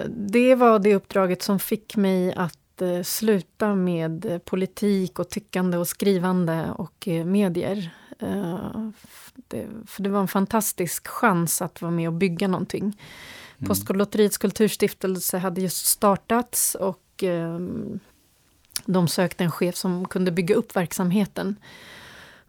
[0.08, 5.88] det var det uppdraget som fick mig att Eh, sluta med politik och tyckande och
[5.88, 7.89] skrivande och eh, medier.
[8.19, 8.89] Eh,
[9.36, 12.84] det, för det var en fantastisk chans att vara med och bygga någonting.
[12.84, 13.67] Mm.
[13.67, 16.99] Postkodlotteriets kulturstiftelse hade just startats och
[18.86, 21.56] de sökte en chef som kunde bygga upp verksamheten.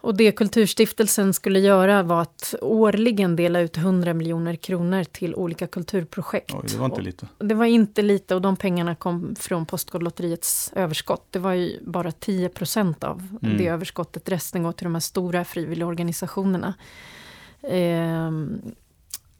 [0.04, 5.66] Och det Kulturstiftelsen skulle göra var att årligen dela ut 100 miljoner kronor till olika
[5.66, 6.54] kulturprojekt.
[6.54, 7.28] Oj, det var inte lite.
[7.38, 11.26] Och det var inte lite och de pengarna kom från Postkodlotteriets överskott.
[11.30, 13.58] Det var ju bara 10 procent av mm.
[13.58, 14.28] det överskottet.
[14.28, 16.74] Resten går till de här stora frivilligorganisationerna.
[17.62, 18.60] Ehm,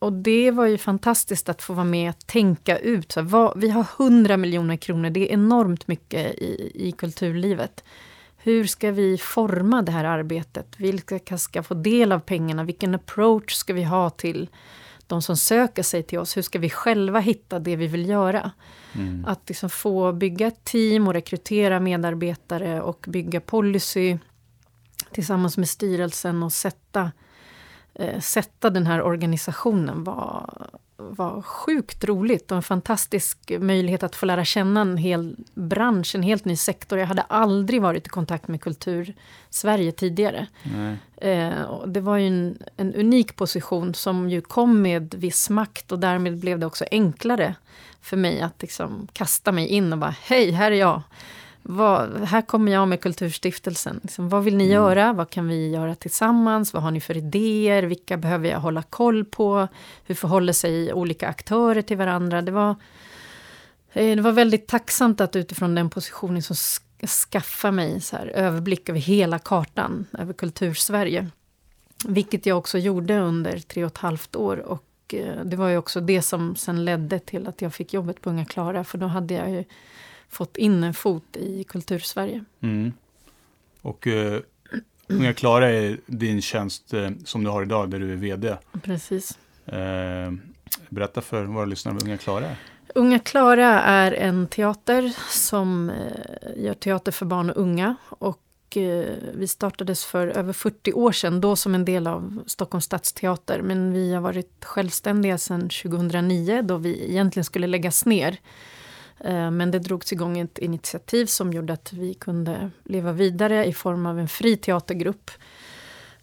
[0.05, 3.13] och det var ju fantastiskt att få vara med och tänka ut.
[3.13, 7.85] Så vad, vi har 100 miljoner kronor, det är enormt mycket i, i kulturlivet.
[8.37, 10.67] Hur ska vi forma det här arbetet?
[10.77, 12.65] Vilka ska få del av pengarna?
[12.65, 14.49] Vilken approach ska vi ha till
[15.07, 16.37] de som söker sig till oss?
[16.37, 18.51] Hur ska vi själva hitta det vi vill göra?
[18.95, 19.25] Mm.
[19.27, 24.19] Att liksom få bygga ett team och rekrytera medarbetare och bygga policy
[25.13, 27.13] tillsammans med styrelsen och sätta,
[27.95, 30.51] eh, sätta den här organisationen var,
[30.97, 36.23] var sjukt roligt och en fantastisk möjlighet att få lära känna en hel bransch, en
[36.23, 36.99] helt ny sektor.
[36.99, 39.15] Jag hade aldrig varit i kontakt med kultur
[39.51, 40.47] Sverige tidigare.
[41.17, 45.99] Eh, det var ju en, en, unik position som ju kom med viss makt och
[45.99, 47.55] därmed blev det också enklare
[48.01, 51.03] för mig att liksom kasta mig in och bara hej, här är jag.
[51.67, 54.01] Vad, här kommer jag med Kulturstiftelsen.
[54.03, 54.75] Liksom, vad vill ni mm.
[54.75, 55.13] göra?
[55.13, 56.75] Vad kan vi göra tillsammans?
[56.75, 57.83] Vad har ni för idéer?
[57.83, 59.69] Vilka behöver jag hålla koll på?
[60.05, 62.43] Hur förhåller sig olika aktörer till varandra?
[62.43, 62.71] Det var,
[63.93, 66.55] eh, det var väldigt tacksamt att utifrån den positionen så
[67.07, 71.27] skaffa mig så här, överblick över hela kartan, över Kultursverige.
[72.07, 74.57] Vilket jag också gjorde under tre och ett halvt år.
[74.57, 78.21] Och eh, det var ju också det som sen ledde till att jag fick jobbet
[78.21, 78.85] på Unga Klara.
[78.85, 79.65] För då hade jag ju
[80.35, 82.45] fått in en fot i Kultursverige.
[82.61, 82.93] Mm.
[83.83, 84.39] Och uh,
[85.07, 88.57] Unga Klara är din tjänst uh, som du har idag, där du är VD.
[88.83, 89.39] Precis.
[89.73, 90.35] Uh,
[90.89, 92.57] berätta för våra lyssnare vad Unga Klara är.
[92.95, 95.93] Unga Klara är en teater som
[96.57, 97.97] gör teater för barn och unga.
[98.09, 98.41] Och
[99.35, 103.63] vi startades för över 40 år sedan, då som en del av Stockholms stadsteater.
[103.63, 108.39] Men vi har varit självständiga sedan 2009, då vi egentligen skulle läggas ner.
[109.21, 113.73] Eh, men det drogs igång ett initiativ som gjorde att vi kunde leva vidare i
[113.73, 115.31] form av en fri teatergrupp.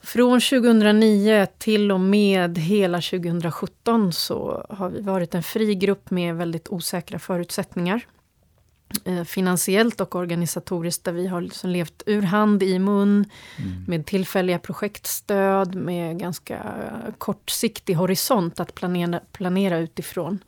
[0.03, 6.35] Från 2009 till och med hela 2017 så har vi varit en fri grupp med
[6.35, 8.05] väldigt osäkra förutsättningar.
[9.05, 13.25] Eh, finansiellt och organisatoriskt där vi har liksom levt ur hand i mun
[13.57, 13.83] mm.
[13.87, 16.59] med tillfälliga projektstöd med ganska
[17.17, 20.43] kortsiktig horisont att planera, planera utifrån.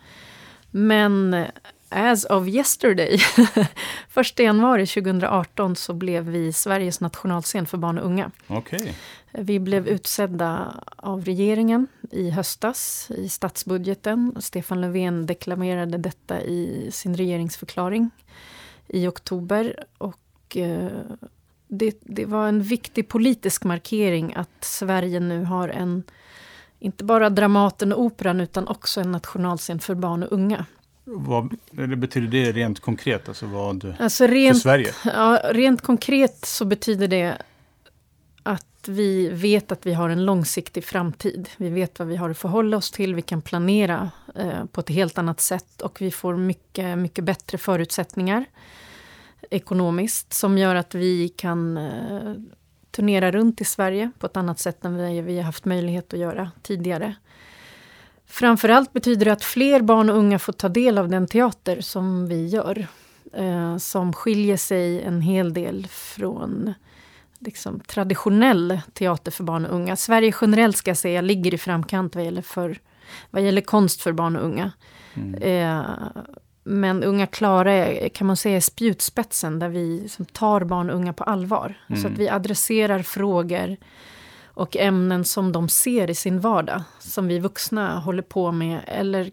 [0.71, 1.45] Men
[1.93, 3.19] as of yesterday,
[4.15, 8.31] 1 januari 2018 så blev vi Sveriges nationalscen för barn och unga.
[8.47, 8.93] Okay.
[9.31, 14.35] Vi blev utsedda av regeringen i höstas i statsbudgeten.
[14.39, 18.09] Stefan Löfven deklamerade detta i sin regeringsförklaring
[18.87, 19.85] i oktober.
[19.97, 20.91] Och eh,
[21.67, 26.03] det, det var en viktig politisk markering att Sverige nu har en
[26.79, 30.65] inte bara Dramaten och Operan utan också en nationalscen för barn och unga.
[31.03, 31.57] Vad
[31.97, 33.27] betyder det rent konkret?
[33.27, 34.93] Alltså vad alltså rent, för Sverige?
[35.05, 37.37] Ja, rent konkret så betyder det
[38.43, 41.49] att vi vet att vi har en långsiktig framtid.
[41.57, 43.15] Vi vet vad vi har att förhålla oss till.
[43.15, 47.57] Vi kan planera eh, på ett helt annat sätt och vi får mycket, mycket bättre
[47.57, 48.45] förutsättningar
[49.49, 52.33] ekonomiskt som gör att vi kan eh,
[52.91, 56.19] turnera runt i Sverige på ett annat sätt än vi, vi har haft möjlighet att
[56.19, 57.15] göra tidigare.
[58.33, 62.27] Framförallt betyder det att fler barn och unga får ta del av den teater som
[62.27, 62.87] vi gör.
[63.33, 66.73] Eh, som skiljer sig en hel del från
[67.39, 69.95] liksom, traditionell teater för barn och unga.
[69.95, 72.79] Sverige generellt ska jag säga ligger i framkant vad gäller, för,
[73.29, 74.71] vad gäller konst för barn och unga.
[75.13, 75.41] Mm.
[75.41, 75.85] Eh,
[76.63, 80.95] men Unga Klara är, kan man säga är spjutspetsen där vi som tar barn och
[80.95, 81.77] unga på allvar.
[81.89, 82.01] Mm.
[82.01, 83.77] Så att vi adresserar frågor
[84.53, 86.83] och ämnen som de ser i sin vardag.
[86.99, 89.31] Som vi vuxna håller på med eller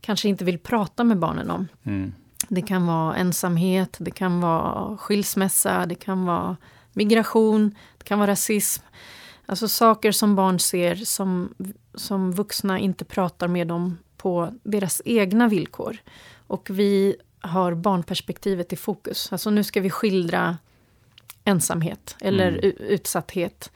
[0.00, 1.68] kanske inte vill prata med barnen om.
[1.84, 2.12] Mm.
[2.48, 6.56] Det kan vara ensamhet, det kan vara skilsmässa, det kan vara
[6.92, 8.82] migration, det kan vara rasism.
[9.46, 11.54] Alltså saker som barn ser som,
[11.94, 15.96] som vuxna inte pratar med dem på deras egna villkor.
[16.46, 19.32] Och vi har barnperspektivet i fokus.
[19.32, 20.58] Alltså nu ska vi skildra
[21.44, 22.72] ensamhet eller mm.
[22.78, 23.72] utsatthet.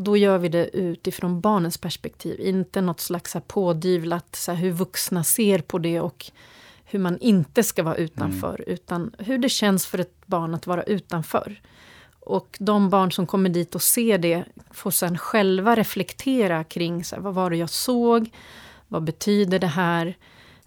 [0.00, 5.24] Då gör vi det utifrån barnens perspektiv, inte något slags pådyvlat så här, hur vuxna
[5.24, 6.30] ser på det och
[6.84, 8.74] hur man inte ska vara utanför, mm.
[8.74, 11.60] utan hur det känns för ett barn att vara utanför.
[12.20, 17.16] Och de barn som kommer dit och ser det får sen själva reflektera kring så
[17.16, 18.30] här, vad var det jag såg,
[18.88, 20.16] vad betyder det här?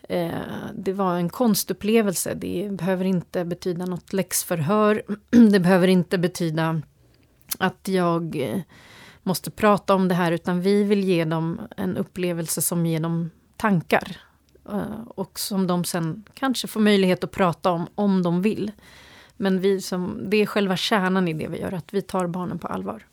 [0.09, 0.31] Eh,
[0.73, 2.33] det var en konstupplevelse.
[2.33, 5.03] Det behöver inte betyda något läxförhör.
[5.51, 6.81] det behöver inte betyda
[7.57, 8.61] att jag eh,
[9.23, 13.29] måste prata om det här, utan vi vill ge dem en upplevelse som ger dem
[13.57, 14.17] tankar.
[14.69, 18.71] Eh, och som de sen kanske får möjlighet att prata om, om de vill.
[19.37, 22.59] Men vi som, det är själva kärnan i det vi gör, att vi tar barnen
[22.59, 23.05] på allvar.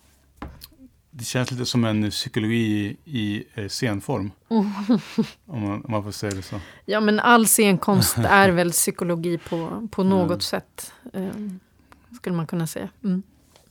[1.11, 4.31] Det känns lite som en psykologi i eh, scenform.
[4.49, 4.73] Mm.
[5.47, 6.61] Om, man, om, man, får säga det så.
[6.85, 10.41] Ja, men all scenkonst är väl psykologi på, på något mm.
[10.41, 10.93] sätt.
[11.13, 11.29] Eh,
[12.17, 12.89] skulle man kunna säga.
[13.05, 13.23] Mm.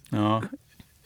[0.09, 0.43] Ja,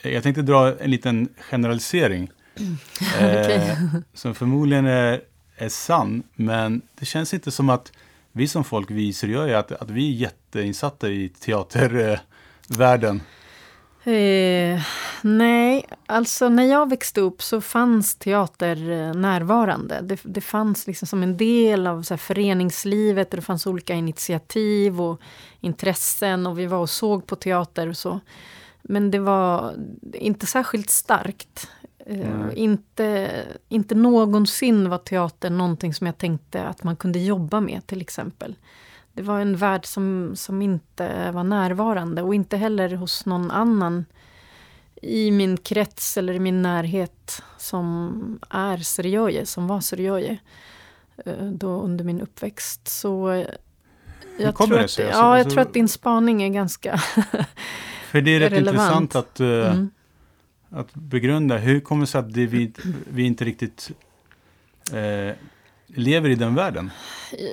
[0.02, 2.32] jag tänkte dra en liten generalisering.
[3.16, 3.54] okay.
[3.54, 3.78] eh,
[4.14, 5.22] som förmodligen är,
[5.58, 7.92] är sann, men det känns inte som att
[8.32, 13.22] vi som folk, vi seriösa, att, att vi är jätteinsatta i teatervärlden.
[14.04, 14.82] Eh,
[15.22, 20.00] nej, alltså när jag växte upp så fanns teater eh, närvarande.
[20.02, 25.02] Det, det fanns liksom som en del av så föreningslivet och det fanns olika initiativ
[25.02, 25.22] och
[25.60, 28.20] intressen och vi var och såg på teater och så.
[28.82, 29.76] Men det var
[30.14, 31.70] inte särskilt starkt.
[32.10, 33.32] Uh, inte,
[33.70, 38.56] inte någonsin var teater någonting som jag tänkte att man kunde jobba med till exempel.
[39.14, 44.06] Det var en värld som, som inte var närvarande och inte heller hos någon annan
[45.02, 50.38] i min krets eller i min närhet som är serioje, som var serioje
[51.28, 52.88] uh, då under min uppväxt.
[52.88, 53.46] Så
[54.38, 57.02] jag, tror att, ja, jag alltså, tror att din spaning är ganska
[58.12, 58.76] För det är rätt relevant.
[58.76, 59.90] intressant att, uh, mm.
[60.70, 61.58] att begrunda.
[61.58, 62.72] Hur kommer det sig att det vi,
[63.14, 63.92] vi inte riktigt
[64.94, 65.34] uh,
[65.88, 66.92] lever i den världen?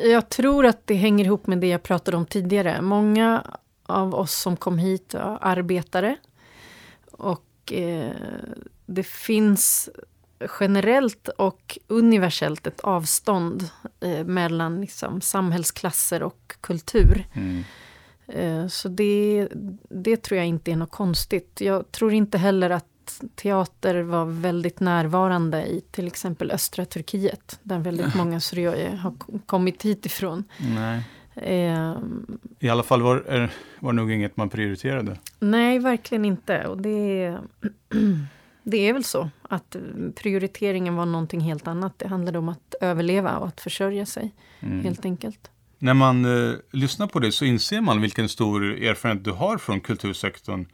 [0.05, 2.83] Jag tror att det hänger ihop med det jag pratade om tidigare.
[2.83, 3.43] Många
[3.87, 6.17] av oss som kom hit är arbetare.
[7.11, 8.13] Och eh,
[8.87, 9.89] det finns
[10.61, 17.27] generellt och universellt ett avstånd eh, mellan liksom, samhällsklasser och kultur.
[17.35, 17.65] Mm.
[18.29, 19.49] Eh, så det,
[19.91, 21.61] det tror jag inte är något konstigt.
[21.61, 22.85] Jag tror inte heller att
[23.35, 27.61] teater var väldigt närvarande i till exempel östra Turkiet.
[27.63, 29.15] Där väldigt många syrier har
[29.47, 30.45] kommit hit ifrån.
[30.77, 31.03] Nej.
[31.35, 31.97] Eh,
[32.59, 35.19] I alla fall var, var det nog inget man prioriterade.
[35.39, 36.67] Nej, verkligen inte.
[36.67, 37.39] Och det,
[38.63, 39.77] det är väl så att
[40.17, 41.99] prioriteringen var någonting helt annat.
[41.99, 44.85] Det handlade om att överleva och att försörja sig, mm.
[44.85, 45.51] helt enkelt.
[45.79, 49.81] När man eh, lyssnar på det så inser man vilken stor erfarenhet du har från
[49.81, 50.67] kultursektorn.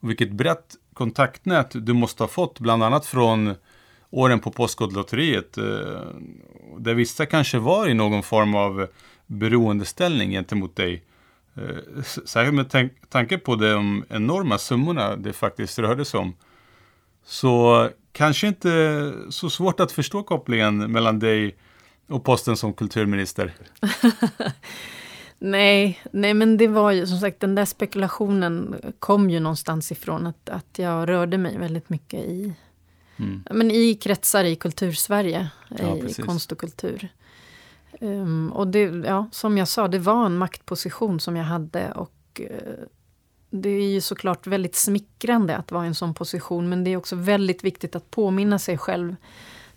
[0.00, 3.54] Och vilket brett kontaktnät du måste ha fått, bland annat från
[4.10, 5.58] åren på Postkodlotteriet.
[5.58, 5.64] Eh,
[6.78, 8.86] där vissa kanske var i någon form av
[9.26, 11.04] beroendeställning gentemot dig.
[11.54, 16.34] Eh, särskilt med tank tanke på de enorma summorna det faktiskt rörde sig om.
[17.24, 21.56] Så kanske inte så svårt att förstå kopplingen mellan dig
[22.10, 23.54] och posten som kulturminister?
[25.38, 30.26] nej, nej, men det var ju som sagt den där spekulationen kom ju någonstans ifrån
[30.26, 32.54] att, att jag rörde mig väldigt mycket i,
[33.16, 33.42] mm.
[33.50, 36.24] men i kretsar i kultursverige, ja, i precis.
[36.24, 37.08] konst och kultur.
[38.00, 42.40] Um, och det, ja, som jag sa, det var en maktposition som jag hade och
[42.40, 42.84] uh,
[43.50, 46.96] det är ju såklart väldigt smickrande att vara i en sån position men det är
[46.96, 49.16] också väldigt viktigt att påminna sig själv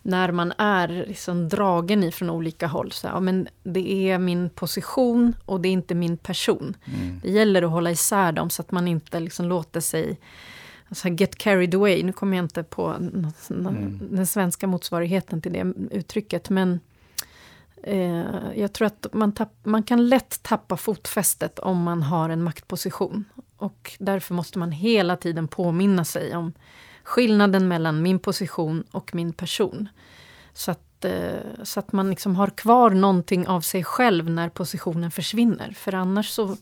[0.06, 2.92] när man är liksom dragen i från olika håll.
[2.92, 6.78] Så, ja, men det är min position och det är inte min person.
[6.86, 7.20] Mm.
[7.24, 10.20] Det gäller att hålla isär dem så att man inte liksom låter sig
[10.90, 12.04] alltså get carried away.
[12.04, 14.00] Nu kommer jag inte på mm.
[14.12, 16.50] den svenska motsvarigheten till det uttrycket.
[16.50, 16.80] Men
[17.84, 22.44] eh, jag tror att man, tapp, man kan lätt tappa fotfästet om man har en
[22.44, 23.26] maktposition.
[23.58, 26.54] Och därför måste man hela tiden påminna sig om
[27.04, 29.90] skillnaden mellan min position och min person.
[30.54, 35.12] Så att, eh, så att man liksom har kvar någonting av sig själv när positionen
[35.12, 35.72] försvinner.
[35.72, 36.58] För annars så,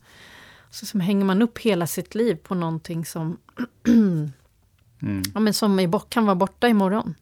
[0.70, 3.38] så som hänger man upp hela sitt liv på någonting som,
[3.88, 5.22] mm.
[5.34, 7.16] ja, men som är, kan vara borta imorgon.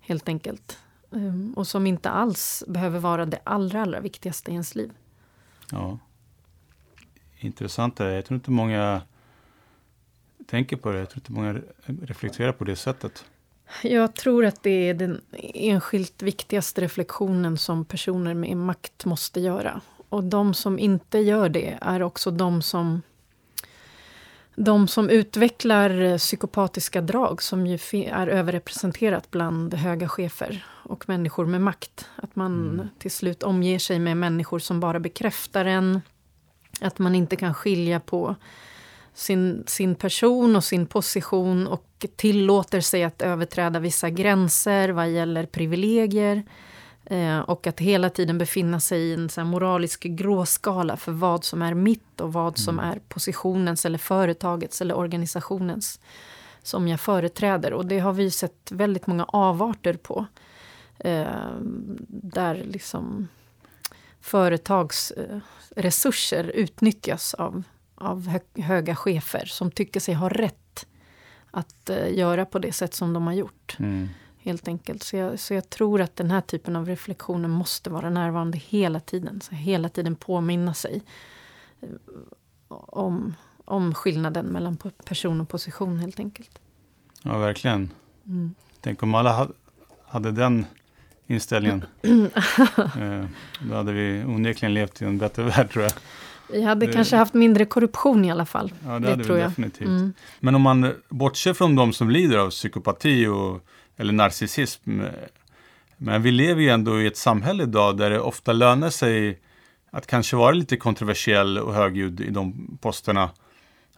[0.00, 0.78] Helt enkelt.
[1.10, 4.92] Um, och som inte alls behöver vara det allra, allra viktigaste i ens liv.
[5.70, 5.98] Ja.
[7.38, 7.98] Intressant.
[7.98, 9.02] Jag tror inte många
[10.46, 10.98] tänker på det.
[10.98, 11.60] Jag tror inte många
[12.02, 13.24] reflekterar på det sättet.
[13.82, 15.20] Jag tror att det är den
[15.54, 19.80] enskilt viktigaste reflektionen som personer med makt måste göra.
[20.08, 23.02] Och de som inte gör det är också de som
[24.58, 31.60] de som utvecklar psykopatiska drag som ju är överrepresenterat bland höga chefer och människor med
[31.60, 32.08] makt.
[32.16, 32.88] Att man mm.
[32.98, 36.00] till slut omger sig med människor som bara bekräftar en.
[36.80, 38.36] Att man inte kan skilja på
[39.16, 45.46] sin, sin person och sin position och tillåter sig att överträda vissa gränser vad gäller
[45.46, 46.42] privilegier.
[47.04, 51.62] Eh, och att hela tiden befinna sig i en så moralisk gråskala för vad som
[51.62, 52.90] är mitt och vad som mm.
[52.90, 56.00] är positionens eller företagets eller organisationens
[56.62, 57.72] som jag företräder.
[57.72, 60.26] Och det har vi sett väldigt många avarter på.
[60.98, 61.50] Eh,
[62.08, 63.28] där liksom
[64.20, 67.62] företagsresurser utnyttjas av
[67.96, 70.86] av hö höga chefer som tycker sig ha rätt
[71.50, 73.76] att uh, göra på det sätt som de har gjort.
[73.78, 74.08] Mm.
[74.38, 75.02] Helt enkelt.
[75.02, 79.00] Så jag, så jag tror att den här typen av reflektioner måste vara närvarande hela
[79.00, 79.40] tiden.
[79.40, 81.02] Så hela tiden påminna sig
[81.82, 81.88] uh,
[82.68, 86.58] om, om skillnaden mellan person och position helt enkelt.
[87.22, 87.90] Ja, verkligen.
[88.26, 88.54] Mm.
[88.80, 89.48] Tänk om alla
[90.06, 90.66] hade den
[91.26, 91.84] inställningen.
[92.78, 93.24] Eh,
[93.68, 95.92] då hade vi onekligen levt i en bättre värld tror jag.
[96.48, 98.72] Vi hade det, kanske haft mindre korruption i alla fall.
[98.84, 99.50] Ja, det, det hade tror vi jag.
[99.50, 99.88] definitivt.
[99.88, 100.12] Mm.
[100.40, 103.60] Men om man bortser från de som lider av psykopati och,
[103.96, 105.00] eller narcissism.
[105.96, 109.38] Men vi lever ju ändå i ett samhälle idag där det ofta lönar sig
[109.90, 113.30] att kanske vara lite kontroversiell och högljudd i de posterna.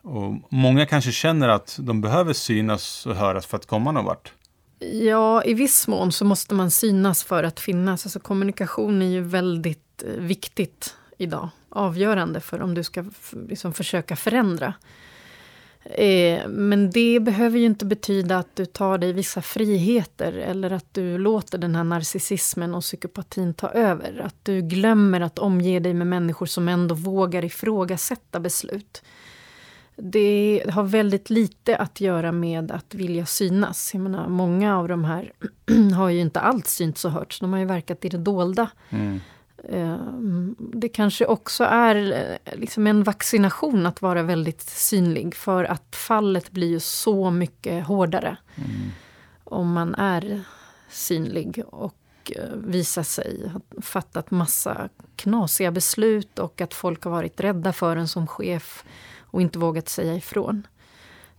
[0.03, 4.33] Och många kanske känner att de behöver synas och höras för att komma någon vart.
[4.79, 8.07] Ja, i viss mån så måste man synas för att finnas.
[8.07, 13.05] Alltså kommunikation är ju väldigt eh, viktigt idag avgörande för om du ska
[13.49, 14.75] liksom försöka förändra.
[15.85, 20.95] Eh, men det behöver ju inte betyda att du tar dig vissa friheter eller att
[20.95, 24.21] du låter den här narcissismen och psykopatin ta över.
[24.25, 29.03] Att du glömmer att omge dig med människor som ändå vågar ifrågasätta beslut.
[29.97, 33.91] Det har väldigt lite att göra med att vilja synas.
[33.95, 35.33] Jag menar, många av de här
[35.97, 37.41] har ju inte alls synts och hörts.
[37.41, 38.71] De har ju verkat i det dolda.
[38.91, 39.21] Mm.
[39.69, 42.13] Ehm, det kanske också är
[42.45, 47.87] eh, liksom en vaccination att vara väldigt synlig för att fallet blir ju så mycket
[47.87, 48.91] hårdare mm.
[49.45, 50.43] om man är
[50.89, 57.41] synlig och eh, visar sig ha fattat massa knasiga beslut och att folk har varit
[57.41, 58.85] rädda för en som chef
[59.21, 60.67] och inte vågat säga ifrån.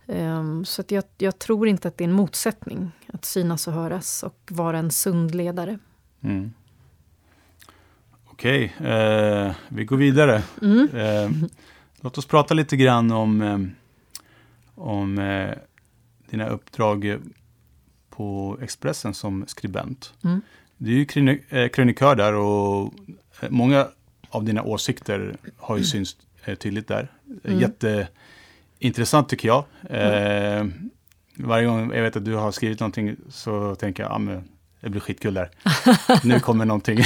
[0.06, 4.22] Um, så jag, jag, tror inte att det är en motsättning att synas och höras
[4.22, 5.78] och vara en sund ledare.
[6.20, 6.52] Mm.
[8.40, 10.42] Okej, eh, vi går vidare.
[10.62, 10.88] Mm.
[10.94, 11.30] Eh,
[12.00, 13.58] låt oss prata lite grann om, eh,
[14.74, 15.50] om eh,
[16.30, 17.18] dina uppdrag
[18.10, 20.12] på Expressen som skribent.
[20.24, 20.40] Mm.
[20.76, 22.94] Du är ju eh, krönikör där och
[23.40, 23.88] eh, många
[24.30, 26.16] av dina åsikter har ju synts
[26.58, 27.12] tydligt där.
[27.44, 27.60] Mm.
[27.60, 29.64] Jätteintressant tycker jag.
[29.90, 30.90] Mm.
[31.34, 34.42] varje gång jag vet att du har skrivit någonting så tänker jag, ah,
[34.80, 35.50] det blir skitkul där.
[36.24, 36.98] nu kommer någonting.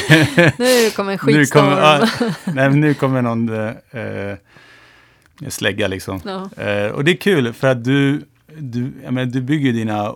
[0.59, 1.35] nu kommer en skitstorm.
[1.39, 2.09] nu kommer, ah,
[2.45, 4.37] nej, nu kommer någon eh,
[5.49, 6.21] slägga liksom.
[6.25, 6.63] Ja.
[6.63, 8.23] Eh, och det är kul för att du,
[8.59, 10.15] du, jag menar, du bygger dina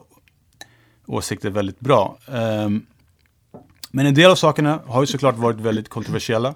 [1.07, 2.19] åsikter väldigt bra.
[2.29, 2.69] Eh,
[3.91, 6.55] men en del av sakerna har ju såklart varit väldigt kontroversiella.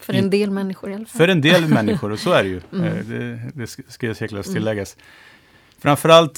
[0.00, 1.18] För en del människor i alla fall.
[1.18, 2.60] För en del människor, och så är det ju.
[2.72, 3.08] Mm.
[3.08, 4.94] Det, det ska jag säkert tilläggas.
[4.94, 5.06] Mm.
[5.78, 6.36] Framförallt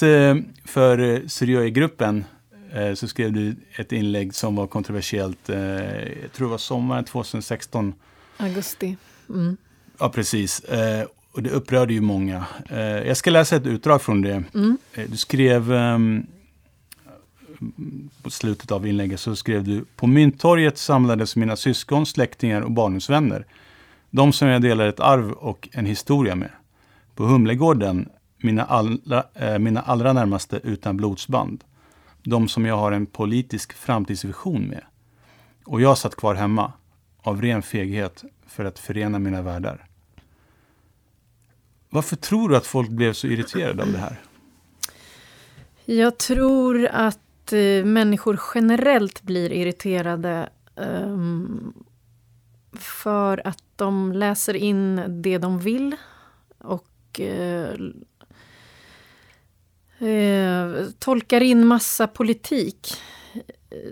[0.65, 2.25] för Syrioi-gruppen
[2.73, 5.57] Eh, så skrev du ett inlägg som var kontroversiellt, eh,
[6.21, 7.93] jag tror det var sommaren 2016.
[8.37, 8.97] Augusti.
[9.29, 9.57] Mm.
[9.99, 10.59] Ja, precis.
[10.59, 12.45] Eh, och det upprörde ju många.
[13.05, 14.43] jag ska läsa ett utdrag från det.
[14.53, 14.77] Mm.
[15.07, 16.27] du skrev ehm,
[18.21, 23.45] på slutet av inlägget så skrev du På Mynttorget samlades mina syskon, släktingar och barndomsvänner.
[24.09, 26.49] De som jag delar ett arv och en historia med.
[27.15, 29.23] På Humlegården mina allra,
[29.59, 31.63] mina allra närmaste utan blodsband.
[32.23, 34.83] De som jag har en politisk framtidsvision med.
[35.65, 36.73] Och jag satt kvar hemma
[37.21, 39.85] av ren feghet för att förena mina världar.
[41.89, 44.21] Varför tror du att folk blev så irriterade av det här?
[45.85, 51.73] Jag tror att eh, människor generellt blir irriterade um,
[52.73, 55.95] för att de läser in det de vill
[56.57, 57.77] och eh,
[60.03, 62.95] eh, tolkar in massa politik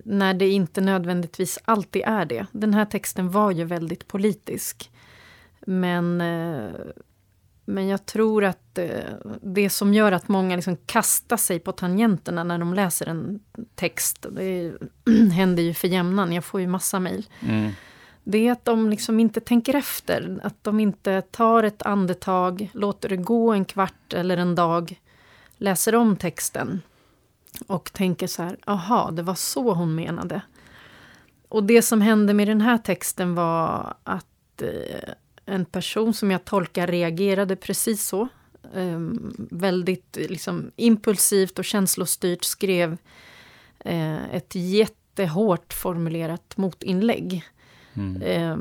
[0.04, 2.46] när det inte nödvändigtvis alltid är det.
[2.52, 4.92] Den här texten var ju väldigt politisk.
[5.66, 6.72] Men, eh,
[7.66, 8.90] men jag tror att eh,
[9.42, 13.40] det som gör att många liksom kastar sig på tangenterna när de läser en
[13.76, 14.74] text, det
[15.34, 17.26] händer ju för jämnan, jag får ju massa mejl.
[17.48, 17.72] Mm.
[18.24, 23.10] Det är att de liksom inte tänker efter, att de inte tar ett andetag, låter
[23.10, 25.01] det gå en kvart eller en dag,
[25.62, 26.82] läser om texten
[27.68, 30.42] och tänker så här, aha, det var så hon menade.
[31.50, 35.14] Och det som hände med den här texten var att eh,
[35.46, 38.28] en person som jag tolkar reagerade precis så.
[38.74, 39.00] Eh,
[39.38, 42.98] väldigt liksom, impulsivt och känslostyrt skrev
[43.80, 47.44] eh, ett jättehårt formulerat motinlägg.
[47.94, 48.22] Mm.
[48.22, 48.58] Eh,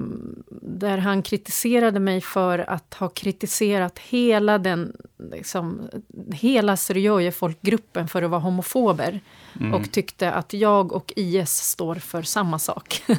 [0.62, 4.93] där han kritiserade mig för att ha kritiserat hela den,
[5.33, 5.89] liksom,
[6.33, 9.20] hela Syriöje-folkgruppen för att vara homofober.
[9.61, 9.74] Mm.
[9.74, 13.03] Och tyckte att jag och IS står för samma sak.
[13.07, 13.16] det,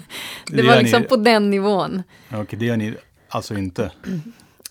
[0.48, 1.08] det var liksom ni...
[1.08, 2.04] på den nivån.
[2.34, 2.96] Okej, det gör ni
[3.30, 3.92] alltså inte?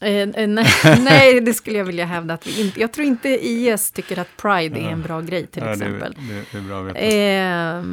[0.00, 0.66] Eh, eh, nej,
[1.00, 2.80] nej, det skulle jag vilja hävda att vi inte...
[2.80, 4.88] Jag tror inte IS tycker att Pride ja.
[4.88, 6.14] är en bra grej till ja, exempel.
[6.14, 7.00] Det, det, det, är bra att veta.
[7.00, 7.84] Eh,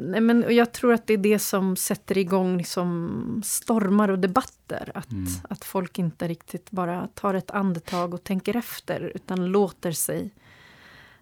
[0.00, 4.92] Nej, men jag tror att det är det som sätter igång liksom stormar och debatter.
[4.94, 5.26] Att, mm.
[5.50, 10.30] att folk inte riktigt bara tar ett andetag och tänker efter utan låter sig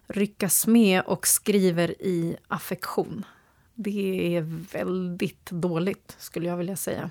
[0.07, 3.25] ryckas med och skriver i affektion.
[3.73, 7.09] Det är väldigt dåligt, skulle jag vilja säga.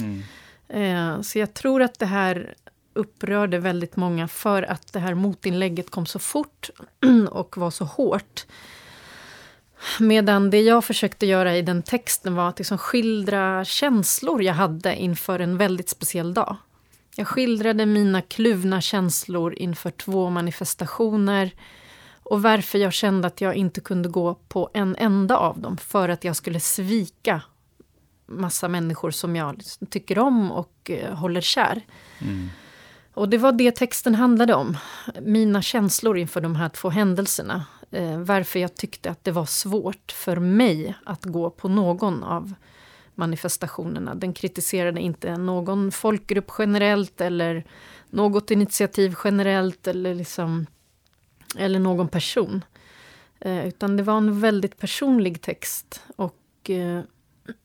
[0.00, 0.22] Mm.
[0.68, 2.54] Eh, så jag tror att det här
[2.92, 6.70] upprörde väldigt många för att det här motinlägget kom så fort
[7.30, 8.46] och var så hårt.
[10.00, 14.96] Medan det jag försökte göra i den texten var att liksom skildra känslor jag hade
[14.96, 16.56] inför en väldigt speciell dag.
[17.16, 21.50] Jag skildrade mina kluvna känslor inför två manifestationer
[22.22, 26.08] och varför jag kände att jag inte kunde gå på en enda av dem för
[26.08, 27.42] att jag skulle svika
[28.26, 31.82] massa människor som jag tycker om och eh, håller kär.
[32.18, 32.50] Mm.
[33.14, 34.76] Och det var det texten handlade om.
[35.20, 40.12] Mina känslor inför de här två händelserna eh, varför jag tyckte att det var svårt
[40.12, 42.54] för mig att gå på någon av
[43.14, 44.14] manifestationerna.
[44.14, 47.64] Den kritiserade inte någon folkgrupp generellt eller
[48.10, 50.66] något initiativ generellt eller, liksom,
[51.58, 52.64] eller någon person.
[53.40, 56.02] Eh, utan det var en väldigt personlig text.
[56.16, 57.00] Och eh,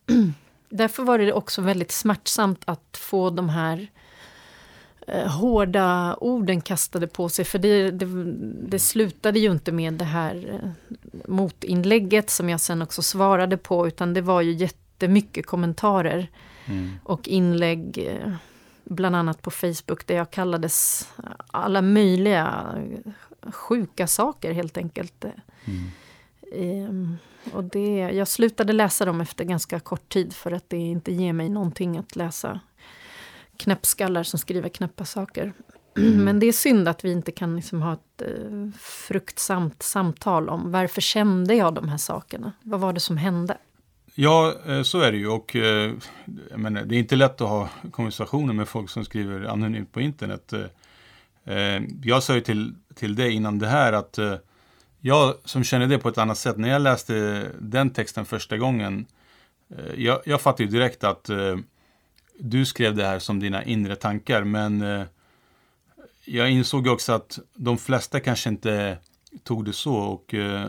[0.69, 3.94] därför var det också väldigt smärtsamt att få de här eh,
[5.07, 7.45] hårda orden kastade på sig.
[7.45, 8.05] För det, det,
[8.69, 10.69] det, slutade ju inte med det här eh,
[11.27, 13.87] motinlägget som jag sen också svarade på.
[13.87, 16.27] Utan det var ju jättemycket kommentarer
[16.65, 16.91] mm.
[17.03, 18.07] och inlägg.
[18.07, 18.33] Eh,
[18.83, 21.09] bland annat på Facebook där jag kallades
[21.47, 22.75] alla möjliga
[23.51, 25.25] sjuka saker helt enkelt.
[25.65, 25.91] Mm.
[26.51, 27.17] Um,
[27.53, 31.33] och det, jag slutade läsa dem efter ganska kort tid för att det inte ger
[31.33, 32.59] mig någonting att läsa
[33.57, 35.53] knäppskallar som skriver knäppa saker.
[35.97, 36.23] Mm.
[36.23, 40.71] Men det är synd att vi inte kan liksom ha ett eh, fruktsamt samtal om
[40.71, 42.51] varför kände jag de här sakerna?
[42.61, 43.57] Vad var det som hände?
[44.15, 45.27] Ja, eh, så är det ju.
[45.27, 45.93] Och, eh,
[46.55, 50.53] menar, det är inte lätt att ha konversationer med folk som skriver anonymt på internet.
[51.45, 54.19] Eh, jag sa ju till, till dig innan det här att
[54.99, 59.05] jag som känner det på ett annat sätt, när jag läste den texten första gången,
[59.95, 61.29] jag, jag fattade ju direkt att
[62.39, 65.03] du skrev det här som dina inre tankar, men eh,
[66.25, 68.97] jag insåg också att de flesta kanske inte
[69.43, 70.67] tog det så och eh,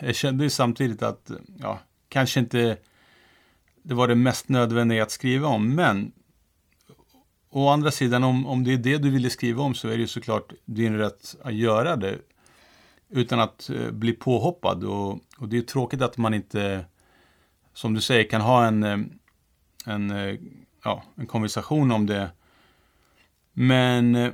[0.00, 2.76] jag kände samtidigt att, ja, kanske inte
[3.82, 6.12] det var det mest nödvändiga att skriva om, men
[7.50, 10.00] å andra sidan, om, om det är det du ville skriva om så är det
[10.00, 12.18] ju såklart din rätt att göra det
[13.08, 16.84] utan att eh, bli påhoppad och, och det är tråkigt att man inte,
[17.74, 19.18] som du säger, kan ha en
[19.84, 20.36] en, eh,
[20.84, 22.30] ja, en konversation om det.
[23.52, 24.32] Men eh,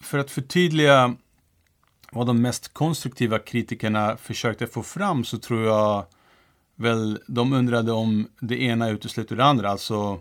[0.00, 1.16] för att förtydliga
[2.12, 6.06] vad de mest konstruktiva kritikerna försökte få fram så tror jag
[6.74, 9.70] väl de undrade om det ena utesluter det andra.
[9.70, 10.20] Alltså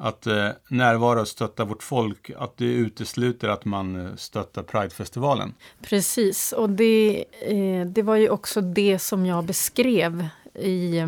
[0.00, 5.54] att eh, närvara och stötta vårt folk, att det utesluter att man eh, stöttar Pridefestivalen.
[5.82, 11.02] Precis, och det, eh, det var ju också det som jag beskrev i,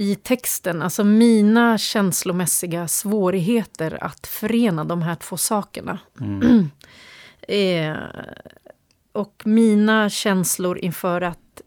[0.00, 0.82] i texten.
[0.82, 5.98] Alltså mina känslomässiga svårigheter att förena de här två sakerna.
[6.20, 6.70] Mm.
[7.48, 7.96] eh,
[9.12, 11.62] och mina känslor inför att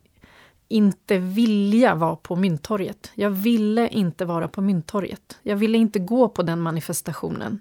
[0.67, 3.11] inte vilja vara på Mynttorget.
[3.15, 5.38] Jag ville inte vara på Mynttorget.
[5.43, 7.59] Jag ville inte gå på den manifestationen.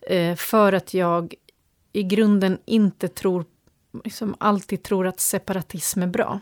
[0.00, 1.34] Eh, för att jag
[1.92, 3.44] i grunden inte tror,
[4.04, 6.40] liksom alltid tror att separatism är bra.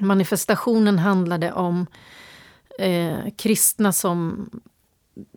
[0.00, 1.86] Manifestationen handlade om
[2.78, 4.50] eh, kristna som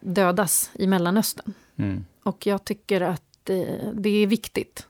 [0.01, 1.53] dödas i Mellanöstern.
[1.75, 2.05] Mm.
[2.23, 4.87] Och jag tycker att eh, det är viktigt.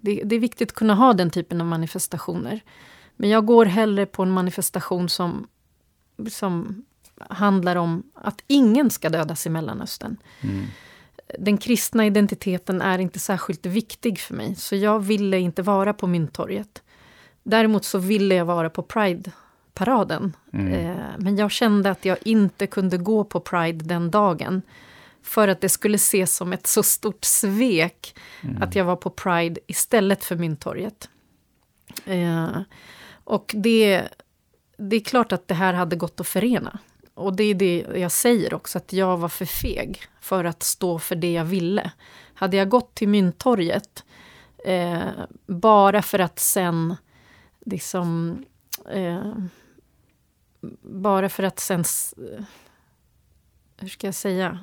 [0.00, 2.60] Det, det, är viktigt att kunna ha den typen av manifestationer.
[3.16, 5.46] Men jag går hellre på en manifestation som,
[6.30, 6.84] som
[7.18, 10.16] handlar om att ingen ska dödas i Mellanöstern.
[10.40, 10.66] Mm.
[11.38, 16.06] Den kristna identiteten är inte särskilt viktig för mig, så jag ville inte vara på
[16.06, 16.82] Mynttorget.
[17.42, 18.82] Däremot så ville jag vara på
[19.78, 20.36] Pride-paraden.
[20.52, 20.72] Mm.
[20.72, 24.62] Eh, men jag kände att jag inte kunde gå på Pride den dagen.
[25.22, 28.62] För att det skulle ses som ett så stort svek mm.
[28.62, 31.08] att jag var på Pride istället för Mynttorget.
[32.04, 32.60] Eh,
[33.24, 34.02] och det,
[34.76, 36.78] det är klart att det här hade gått att förena.
[37.14, 40.98] Och det är det jag säger också, att jag var för feg för att stå
[40.98, 41.90] för det jag ville.
[42.34, 44.04] Hade jag gått till Mynttorget
[44.64, 45.08] eh,
[45.46, 46.96] bara för att sen
[47.64, 48.44] liksom...
[48.90, 49.32] Eh,
[50.82, 51.84] bara för att sen...
[53.76, 54.58] Hur ska jag säga?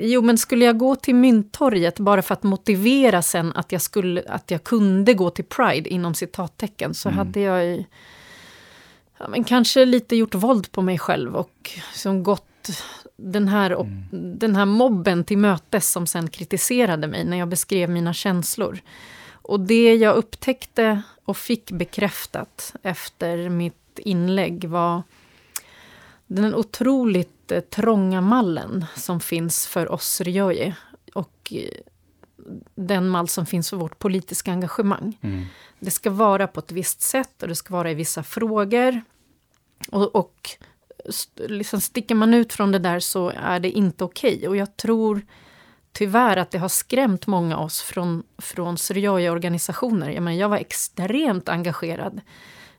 [0.00, 4.22] Jo, men skulle jag gå till Mynttorget bara för att motivera sen att jag, skulle,
[4.28, 7.18] att jag kunde gå till Pride inom citattecken så mm.
[7.18, 7.84] hade jag ju,
[9.18, 12.70] ja, men kanske lite gjort våld på mig själv och som gått
[13.16, 14.38] den här, mm.
[14.38, 18.80] den här mobben till mötes som sen kritiserade mig när jag beskrev mina känslor.
[19.30, 25.02] Och det jag upptäckte och fick bekräftat efter mitt inlägg var
[26.26, 30.76] den otroligt eh, trånga mallen som finns för oss Rioje
[31.14, 31.68] och eh,
[32.74, 35.18] den mall som finns för vårt politiska engagemang.
[35.20, 35.44] Mm.
[35.78, 39.02] Det ska vara på ett visst sätt och det ska vara i vissa frågor.
[39.90, 40.50] Och, och
[41.36, 44.36] liksom sticker man ut från det där så är det inte okej.
[44.36, 44.48] Okay.
[44.48, 45.26] Och jag tror
[45.92, 50.10] tyvärr att det har skrämt många av oss från, från Syriae-organisationer.
[50.10, 52.20] Jag, jag var extremt engagerad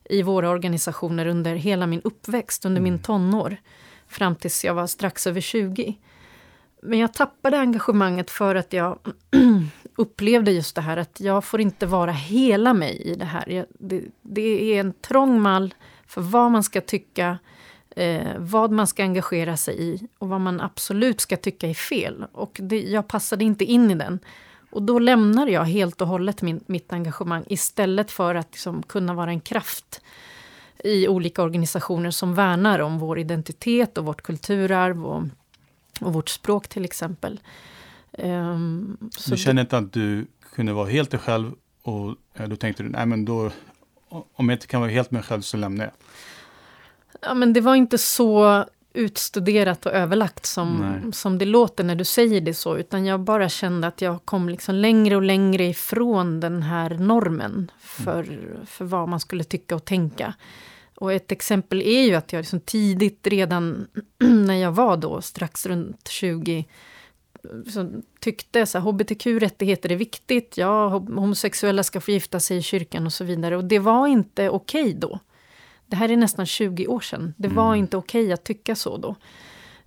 [0.06, 3.04] i våra organisationer under hela min uppväxt, under min mm.
[3.04, 3.58] tonår.
[4.08, 5.98] Fram tills jag var strax över 20.
[6.82, 9.00] Men jag tappade engagemanget för att jag
[9.96, 13.50] upplevde just det här att jag får inte vara hela mig i det här.
[13.50, 15.74] Jag, det, det, är en trång mall
[16.08, 17.38] för vad man ska tycka,
[17.96, 22.26] eh, vad man ska engagera sig i och vad man absolut ska tycka är fel.
[22.32, 24.20] Och det, jag passade inte in i den.
[24.74, 29.14] Och då lämnar jag helt och hållet min, mitt engagemang istället för att liksom kunna
[29.14, 30.02] vara en kraft
[30.84, 35.24] i olika organisationer som värnar om vår identitet och vårt kulturarv och,
[36.02, 37.40] och vårt språk till exempel.
[38.12, 38.98] Um,
[39.30, 41.52] du känner inte att du kunde vara helt dig själv
[41.82, 42.16] och
[42.48, 43.52] då tänkte du, nej men då,
[44.10, 45.94] om jag inte kan vara helt mig själv så lämnar jag?
[47.22, 52.04] Ja men det var inte så utstuderat och överlagt som, som det låter när du
[52.04, 52.78] säger det så.
[52.78, 57.72] Utan jag bara kände att jag kom liksom längre och längre ifrån den här normen
[57.80, 58.66] för, mm.
[58.66, 60.34] för vad man skulle tycka och tänka.
[60.96, 63.88] Och ett exempel är ju att jag liksom tidigt, redan
[64.20, 66.66] när jag var då strax runt 20,
[67.74, 73.14] så tyckte så hbtq-rättigheter är viktigt, ja, homosexuella ska få gifta sig i kyrkan och
[73.14, 73.58] så vidare.
[73.58, 75.20] Och det var inte okej okay då.
[75.94, 77.34] Det här är nästan 20 år sedan.
[77.38, 77.80] Det var mm.
[77.80, 79.16] inte okej okay att tycka så då.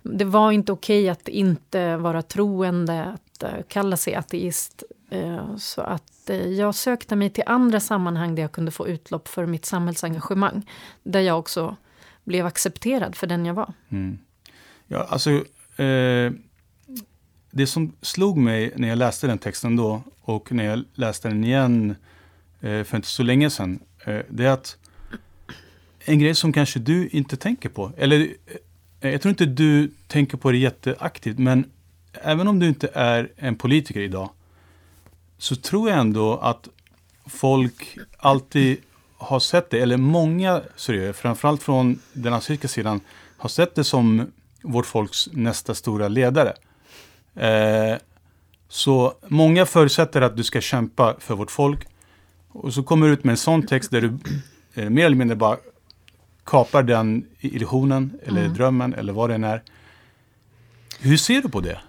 [0.01, 4.83] Det var inte okej okay att inte vara troende, att uh, kalla sig ateist.
[5.13, 9.27] Uh, så att uh, jag sökte mig till andra sammanhang där jag kunde få utlopp
[9.27, 10.69] för mitt samhällsengagemang.
[11.03, 11.75] Där jag också
[12.23, 13.73] blev accepterad för den jag var.
[13.89, 14.19] Mm.
[14.87, 15.31] Ja, alltså,
[15.81, 16.31] eh,
[17.51, 21.43] det som slog mig när jag läste den texten då och när jag läste den
[21.43, 21.95] igen
[22.61, 23.79] eh, för inte så länge sedan.
[24.05, 24.77] Eh, det är att
[26.09, 28.27] en grej som kanske du inte tänker på, eller
[29.01, 31.71] eh, jag tror inte du tänker på det jätteaktivt, men
[32.13, 34.29] även om du inte är en politiker idag,
[35.37, 36.69] så tror jag ändå att
[37.25, 38.77] folk alltid
[39.17, 43.01] har sett det, eller många syrier, framförallt från den assyriska sidan,
[43.37, 44.31] har sett det som
[44.61, 46.53] vårt folks nästa stora ledare.
[47.35, 47.97] Eh,
[48.69, 51.87] så många förutsätter att du ska kämpa för vårt folk.
[52.49, 54.17] Och så kommer du ut med en sån text där du
[54.73, 55.57] eh, mer eller mindre bara
[56.47, 58.53] kapar den illusionen eller mm.
[58.53, 59.61] drömmen eller vad det än är.
[60.99, 61.79] Hur ser du på det?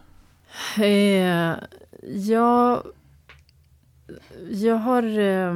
[0.85, 1.57] Eh,
[2.03, 2.83] jag,
[4.51, 5.55] jag har eh,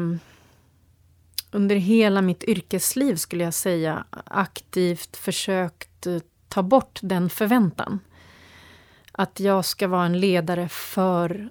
[1.50, 8.00] under hela mitt yrkesliv, skulle jag säga, aktivt försökt eh, ta bort den förväntan.
[9.12, 11.50] Att jag ska vara en ledare för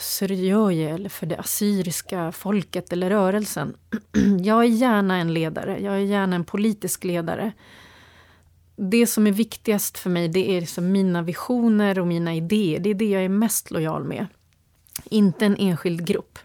[0.00, 3.76] Syrioje eller för det assyriska folket eller rörelsen.
[4.42, 7.52] Jag är gärna en ledare, jag är gärna en politisk ledare.
[8.76, 12.80] Det som är viktigast för mig det är liksom mina visioner och mina idéer.
[12.80, 14.26] Det är det jag är mest lojal med.
[15.04, 16.38] Inte en enskild grupp.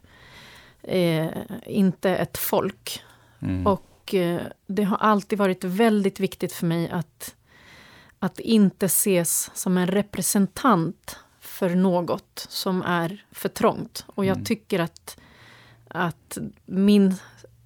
[0.83, 1.27] Eh,
[1.65, 3.03] inte ett folk.
[3.39, 3.67] Mm.
[3.67, 7.35] Och eh, det har alltid varit väldigt viktigt för mig att,
[8.19, 11.19] att inte ses som en representant
[11.61, 14.05] för något som är för trångt.
[14.07, 14.45] Och jag mm.
[14.45, 15.17] tycker att,
[15.87, 17.15] att min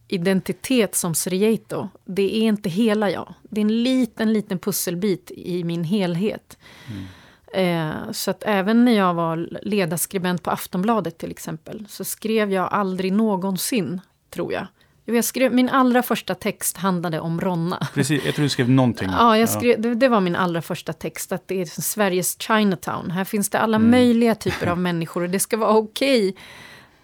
[0.08, 3.34] identitet som Srieto, det är inte hela jag.
[3.44, 6.58] Det är en liten, liten pusselbit i min helhet.
[6.88, 7.06] Mm.
[7.54, 12.74] Eh, så att även när jag var ledarskribent på Aftonbladet till exempel, så skrev jag
[12.74, 14.68] aldrig någonsin, tror jag,
[15.06, 17.88] jag skrev, min allra första text handlade om Ronna.
[17.94, 19.10] Precis, jag tror du skrev någonting.
[19.12, 21.32] Ja, jag skrev, det, det, var min allra första text.
[21.32, 23.12] Att det är Sveriges Chinatown.
[23.12, 23.92] Här finns det alla mm.
[23.92, 25.24] möjliga typer av människor.
[25.24, 26.42] Och det ska vara okej okay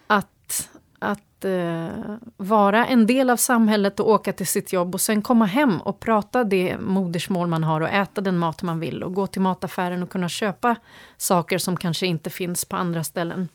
[0.07, 1.89] att, att uh,
[2.37, 4.93] vara en del av samhället och åka till sitt jobb.
[4.95, 8.79] Och sen komma hem och prata det modersmål man har och äta den mat man
[8.79, 9.03] vill.
[9.03, 10.75] Och gå till mataffären och kunna köpa
[11.17, 13.47] saker som kanske inte finns på andra ställen.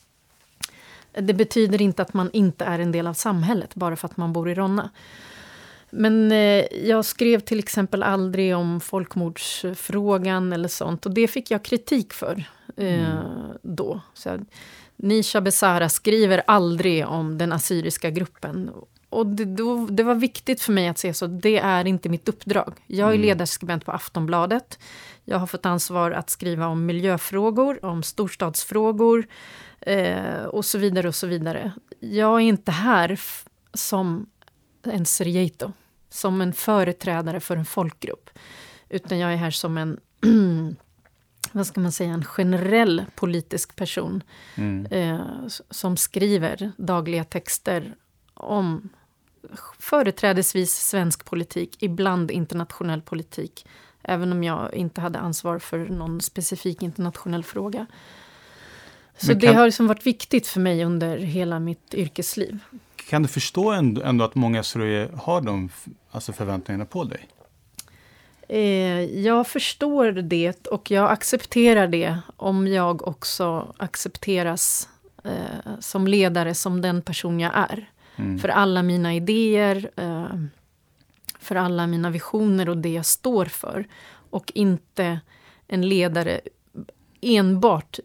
[1.21, 4.33] Det betyder inte att man inte är en del av samhället bara för att man
[4.33, 4.91] bor i Ronna.
[5.91, 11.63] Men eh, jag skrev till exempel aldrig om folkmordsfrågan eller sånt och det fick jag
[11.63, 12.45] kritik för
[12.77, 13.25] eh, mm.
[13.63, 14.01] då.
[14.15, 14.39] Så,
[14.97, 18.71] Nisha Besara skriver aldrig om den assyriska gruppen.
[19.09, 22.29] Och det, då, det var viktigt för mig att se så, det är inte mitt
[22.29, 22.75] uppdrag.
[22.87, 23.27] Jag är mm.
[23.27, 24.79] ledarskribent på Aftonbladet.
[25.25, 29.27] Jag har fått ansvar att skriva om miljöfrågor, om storstadsfrågor,
[29.81, 31.73] Eh, och så vidare och så vidare.
[32.01, 33.21] Jag är inte här
[33.75, 34.27] som
[34.83, 35.73] en serieto,
[36.09, 38.31] som en företrädare för en folkgrupp.
[38.89, 40.01] Utan jag är här som en,
[41.53, 44.23] vad ska man säga, en generell politisk person.
[44.55, 44.87] Mm.
[44.87, 47.95] Eh, som skriver dagliga texter
[48.37, 48.89] om
[49.79, 53.67] företrädesvis svensk politik, ibland internationell politik.
[54.03, 57.87] Även om jag inte hade ansvar för någon specifik internationell fråga.
[59.19, 62.59] Så kan, det har liksom varit viktigt för mig under hela mitt yrkesliv.
[62.97, 64.59] Kan du förstå ändå, ändå att många
[65.15, 65.71] har de
[66.11, 67.29] alltså förväntningarna på dig?
[68.49, 74.89] Eh, jag förstår det och jag accepterar det om jag också accepteras
[75.25, 77.91] eh, som ledare, som den person jag är.
[78.17, 78.39] Mm.
[78.39, 80.41] För alla mina idéer, eh,
[81.39, 83.87] för alla mina visioner och det jag står för.
[84.31, 85.21] Och inte
[85.69, 86.41] en ledare
[87.21, 87.99] enbart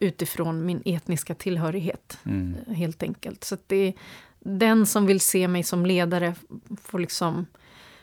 [0.00, 2.18] utifrån min etniska tillhörighet.
[2.24, 2.56] Mm.
[2.74, 3.44] Helt enkelt.
[3.44, 3.94] Så det är
[4.40, 6.34] den som vill se mig som ledare
[6.82, 7.46] får liksom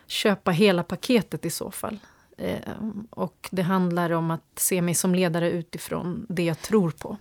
[0.07, 1.99] köpa hela paketet i så fall.
[2.37, 2.55] Eh,
[3.09, 7.17] och det handlar om att se mig som ledare utifrån det jag tror på.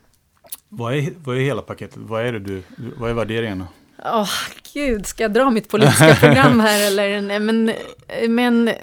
[0.68, 1.96] Vad är, vad är hela paketet?
[1.96, 2.62] Vad är det du,
[2.96, 3.68] vad är värderingarna?
[4.04, 4.30] Åh, oh,
[4.72, 7.20] gud, ska jag dra mitt politiska program här eller?
[7.20, 7.72] Nej, men...
[8.28, 8.74] men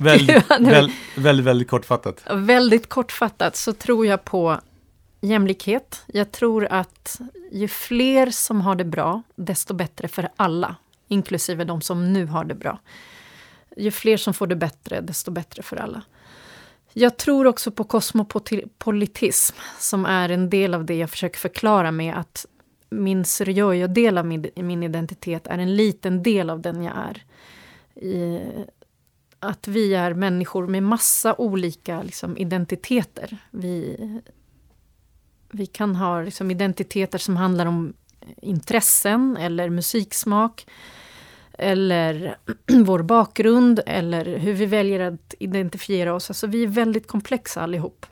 [0.00, 2.22] väldigt, väldigt, väldigt, väldigt kortfattat.
[2.30, 4.60] Väldigt kortfattat så tror jag på
[5.20, 6.02] jämlikhet.
[6.06, 7.20] Jag tror att
[7.52, 10.76] ju fler som har det bra, desto bättre för alla.
[11.08, 12.78] Inklusive de som nu har det bra.
[13.76, 16.02] Ju fler som får det bättre, desto bättre för alla.
[16.92, 22.16] Jag tror också på kosmopolitism, som är en del av det jag försöker förklara med
[22.16, 22.46] att
[22.90, 27.24] min Syriojo-del av min, min identitet är en liten del av den jag är.
[28.06, 28.40] I,
[29.40, 33.38] att vi är människor med massa olika liksom, identiteter.
[33.50, 33.96] Vi,
[35.50, 37.94] vi kan ha liksom, identiteter som handlar om
[38.42, 40.66] intressen eller musiksmak
[41.52, 42.36] eller
[42.84, 46.30] vår bakgrund eller hur vi väljer att identifiera oss.
[46.30, 48.06] Alltså, vi är väldigt komplexa allihop.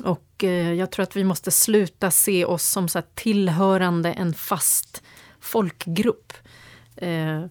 [0.00, 5.02] Och eh, jag tror att vi måste sluta se oss som så tillhörande en fast
[5.40, 6.32] folkgrupp.
[6.96, 7.44] Eh,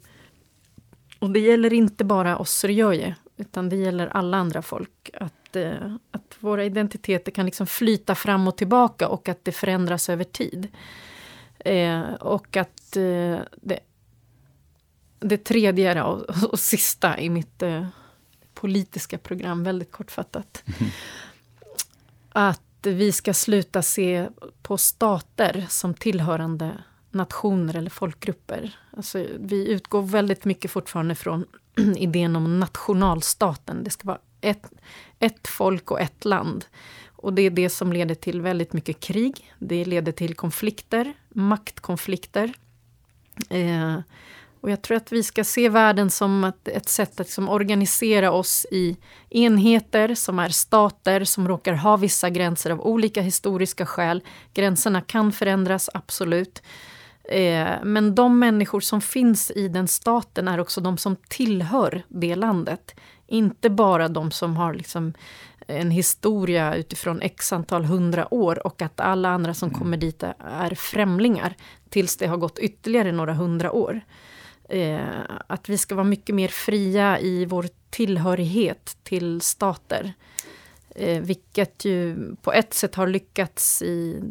[1.19, 5.09] och det gäller inte bara oss syriöjer, utan det gäller alla andra folk.
[5.13, 10.09] Att, eh, att våra identiteter kan liksom flyta fram och tillbaka och att det förändras
[10.09, 10.67] över tid.
[11.59, 13.79] Eh, och att eh, det,
[15.19, 17.85] det tredje och, och sista i mitt eh,
[18.53, 20.63] politiska program, väldigt kortfattat.
[20.79, 20.91] Mm
[22.31, 24.29] att vi ska sluta se
[24.61, 28.79] på stater som tillhörande nationer eller folkgrupper.
[28.97, 31.45] Alltså, vi utgår väldigt mycket fortfarande från
[31.95, 33.83] idén om nationalstaten.
[33.83, 34.71] Det ska vara ett,
[35.19, 36.65] ett folk och ett land.
[37.07, 39.53] Och det är det som leder till väldigt mycket krig.
[39.59, 42.53] Det leder till konflikter, maktkonflikter.
[43.49, 43.99] Eh,
[44.61, 48.31] och jag tror att vi ska se världen som ett, ett sätt att liksom organisera
[48.31, 48.97] oss i
[49.29, 54.23] enheter som är stater som råkar ha vissa gränser av olika historiska skäl.
[54.53, 56.61] Gränserna kan förändras, absolut.
[57.23, 62.35] Eh, men de människor som finns i den staten är också de som tillhör det
[62.35, 62.95] landet.
[63.27, 65.13] Inte bara de som har liksom
[65.67, 69.79] en historia utifrån x antal hundra år och att alla andra som mm.
[69.79, 71.55] kommer dit är främlingar
[71.89, 74.01] tills det har gått ytterligare några hundra år.
[74.71, 80.13] Eh, att vi ska vara mycket mer fria i vår tillhörighet till stater.
[80.95, 84.23] Eh, vilket ju på ett sätt har lyckats i,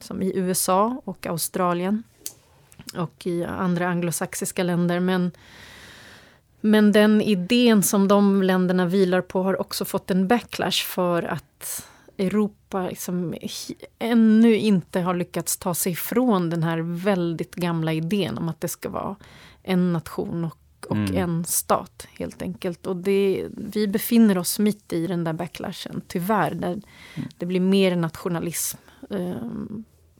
[0.00, 2.02] som i USA och Australien
[2.96, 5.00] och i andra anglosaxiska länder.
[5.00, 5.30] Men,
[6.60, 11.86] men den idén som de länderna vilar på har också fått en backlash för att
[12.18, 13.34] Europa liksom
[13.98, 18.68] ännu inte har lyckats ta sig ifrån den här väldigt gamla idén om att det
[18.68, 19.16] ska vara
[19.62, 21.16] en nation och, och mm.
[21.16, 22.86] en stat helt enkelt.
[22.86, 26.54] Och det, vi befinner oss mitt i den där backlashen, tyvärr.
[26.54, 27.28] Där mm.
[27.38, 28.78] Det blir mer nationalism
[29.10, 29.36] eh,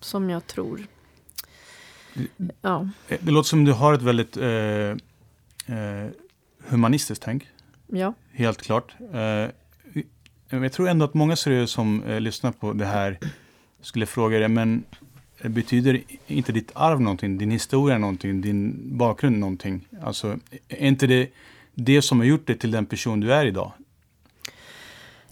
[0.00, 0.86] som jag tror
[2.60, 2.88] Ja.
[3.08, 4.90] Eh, det låter som du har ett väldigt eh,
[5.76, 6.10] eh,
[6.66, 7.48] humanistiskt tänk.
[7.86, 8.14] Ja.
[8.32, 8.94] Helt klart.
[9.12, 9.48] Eh,
[10.48, 13.18] jag tror ändå att många seriösa som eh, lyssnar på det här
[13.80, 14.84] skulle fråga dig, men
[15.48, 19.88] betyder inte ditt arv någonting, din historia någonting, din bakgrund någonting?
[20.02, 20.38] Alltså,
[20.68, 21.30] är inte det
[21.74, 23.72] det som har gjort dig till den person du är idag?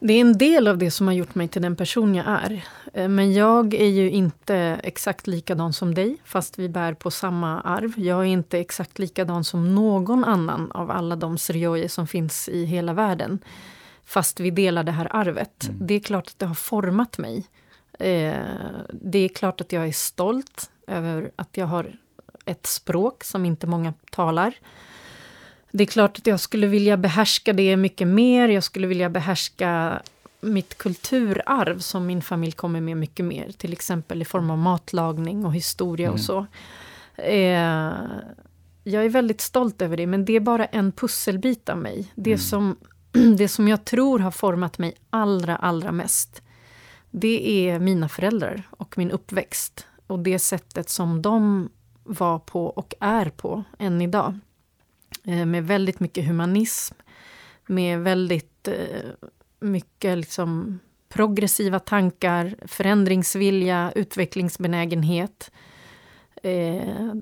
[0.01, 2.65] Det är en del av det som har gjort mig till den person jag är.
[2.93, 7.61] Eh, men jag är ju inte exakt likadan som dig, fast vi bär på samma
[7.61, 7.93] arv.
[7.97, 12.65] Jag är inte exakt likadan som någon annan av alla de syrier som finns i
[12.65, 13.39] hela världen.
[14.05, 15.69] Fast vi delar det här arvet.
[15.69, 15.87] Mm.
[15.87, 17.45] Det är klart att det har format mig.
[18.01, 18.35] Eh,
[18.93, 21.93] det är klart att jag är stolt över att jag har
[22.45, 24.55] ett språk som inte många talar.
[25.71, 28.49] Det är klart att jag skulle vilja behärska det mycket mer.
[28.49, 30.03] Jag skulle vilja behärska
[30.41, 33.53] mitt kulturarv som min familj kommer med mycket mer.
[33.53, 36.15] Till exempel i form av matlagning och historia mm.
[36.15, 36.47] och så.
[37.17, 37.93] Eh,
[38.85, 42.13] jag är väldigt stolt över det, men det är bara en pusselbit av mig.
[42.15, 42.39] Det, mm.
[42.39, 42.77] som,
[43.37, 46.43] det som jag tror har format mig allra, allra mest,
[47.11, 49.87] det är mina föräldrar och min uppväxt.
[50.07, 51.69] Och det sättet som de
[52.05, 54.39] var på och är på än idag.
[55.25, 56.95] Eh, med väldigt mycket humanism,
[57.67, 59.11] med väldigt eh,
[59.61, 65.51] mycket liksom progressiva tankar, förändringsvilja, utvecklingsbenägenhet.
[66.43, 67.15] Eh,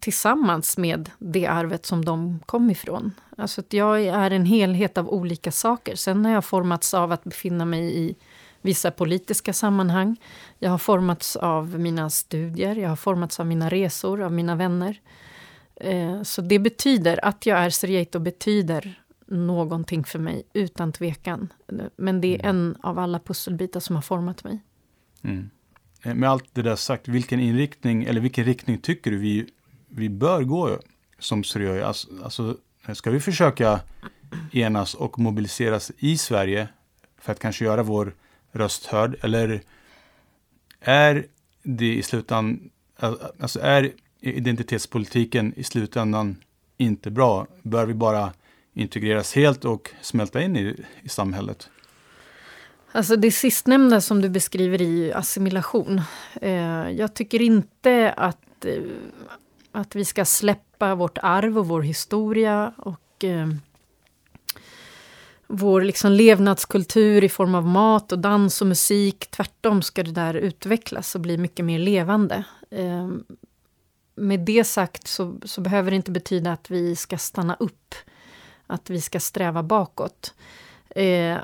[0.00, 3.12] tillsammans med det arvet som de kom ifrån.
[3.36, 5.96] Alltså att jag är en helhet av olika saker.
[5.96, 8.16] Sen har jag formats av att befinna mig i
[8.66, 10.16] vissa politiska sammanhang.
[10.58, 15.00] Jag har formats av mina studier, jag har formats av mina resor, av mina vänner.
[15.76, 21.52] Eh, så det betyder, att jag är Serieto betyder någonting för mig, utan tvekan.
[21.96, 22.56] Men det är mm.
[22.56, 24.60] en av alla pusselbitar som har format mig.
[25.22, 25.50] Mm.
[26.02, 29.46] Eh, med allt det där sagt, vilken inriktning, eller vilken riktning tycker du vi,
[29.88, 30.78] vi bör gå
[31.18, 31.82] som Syrier?
[31.82, 32.56] Alltså, alltså,
[32.94, 33.80] ska vi försöka
[34.52, 36.68] enas och mobiliseras i Sverige
[37.18, 38.14] för att kanske göra vår
[38.56, 39.16] röst hörd?
[39.20, 39.60] Eller
[40.80, 41.26] är
[41.62, 42.70] det i slutändan,
[43.40, 46.36] alltså är identitetspolitiken i slutändan
[46.76, 47.46] inte bra?
[47.62, 48.32] Bör vi bara
[48.74, 51.70] integreras helt och smälta in i, i samhället?
[52.92, 56.00] Alltså det sistnämnda som du beskriver i assimilation.
[56.42, 58.82] Eh, jag tycker inte att, eh,
[59.72, 63.48] att vi ska släppa vårt arv och vår historia och eh,
[65.46, 69.30] vår liksom levnadskultur i form av mat och dans och musik.
[69.30, 72.44] Tvärtom ska det där utvecklas och bli mycket mer levande.
[72.70, 73.08] Eh,
[74.14, 77.94] med det sagt så, så, behöver det inte betyda att vi ska stanna upp.
[78.66, 80.34] Att vi ska sträva bakåt.
[80.88, 81.38] Eh,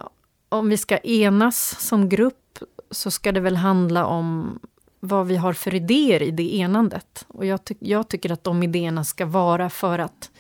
[0.49, 2.59] om vi ska enas som grupp
[2.91, 4.59] så ska det väl handla om
[5.01, 7.25] vad vi har för idéer i det enandet.
[7.29, 10.31] Och jag, ty jag tycker att de idéerna ska vara för att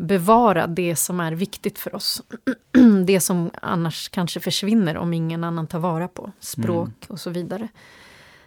[0.00, 2.22] bevara det som är viktigt för oss.
[3.06, 6.32] det som annars kanske försvinner om ingen annan tar vara på.
[6.40, 7.06] Språk mm.
[7.08, 7.68] och så vidare.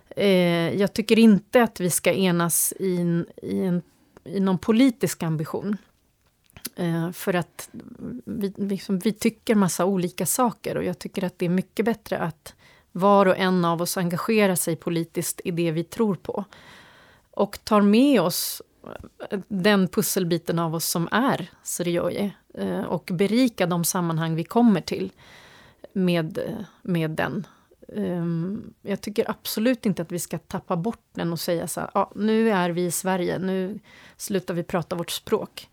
[0.10, 3.82] Eh, jag tycker inte att vi ska enas i, en, i, en,
[4.24, 5.78] i någon politisk ambition.
[6.76, 7.70] Eh, för att
[8.26, 12.18] vi, vi, vi tycker massa olika saker och jag tycker att det är mycket bättre
[12.18, 12.54] att
[12.92, 16.46] var och en av oss engagerar sig politiskt i det vi tror på.
[17.32, 18.62] Och tar med oss
[19.48, 25.12] den pusselbiten av oss som är Sirioje eh, och berika de sammanhang vi kommer till
[25.94, 26.40] med,
[26.82, 27.48] med den.
[27.88, 31.90] Um, jag tycker absolut inte att vi ska tappa bort den och säga så här,
[31.94, 33.80] ah, nu är vi i Sverige, nu
[34.18, 35.70] slutar vi prata vårt språk.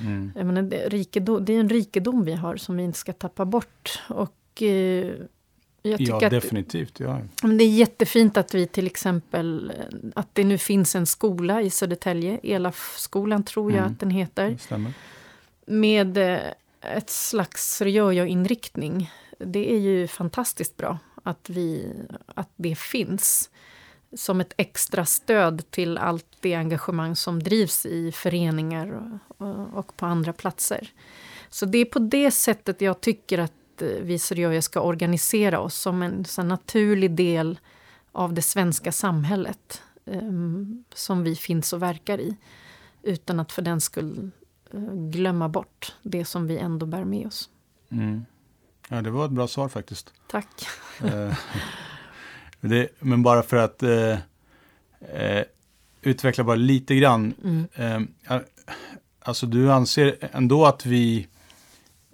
[0.00, 0.32] Mm.
[0.36, 3.44] Jag menar, det, rikedom, det är en rikedom vi har som vi inte ska tappa
[3.44, 4.02] bort.
[4.08, 5.16] Och, jag
[5.82, 7.00] ja, definitivt.
[7.00, 7.20] Ja.
[7.42, 9.72] Det är jättefint att vi till exempel,
[10.14, 13.92] att det nu finns en skola i Södertälje, Elafskolan tror jag mm.
[13.92, 14.56] att den heter.
[15.66, 16.38] Med eh,
[16.80, 19.10] ett slags Rjöjo-inriktning.
[19.38, 21.92] Det är ju fantastiskt bra att, vi,
[22.34, 23.50] att det finns
[24.16, 30.06] som ett extra stöd till allt det engagemang som drivs i föreningar och, och på
[30.06, 30.90] andra platser.
[31.50, 33.52] Så det är på det sättet jag tycker att
[33.82, 37.58] eh, vi Sörjöja ska organisera oss som en så naturlig del
[38.12, 42.36] av det svenska samhället um, som vi finns och verkar i.
[43.02, 44.30] Utan att för den skull
[44.74, 47.50] uh, glömma bort det som vi ändå bär med oss.
[47.90, 48.24] Mm.
[48.88, 50.12] Ja, det var ett bra svar faktiskt.
[50.26, 50.66] Tack.
[51.04, 51.34] Eh,
[52.60, 54.18] det, men bara för att eh,
[56.02, 57.34] utveckla bara lite grann.
[57.44, 58.08] Mm.
[58.24, 58.40] Eh,
[59.20, 61.28] alltså du anser ändå att vi,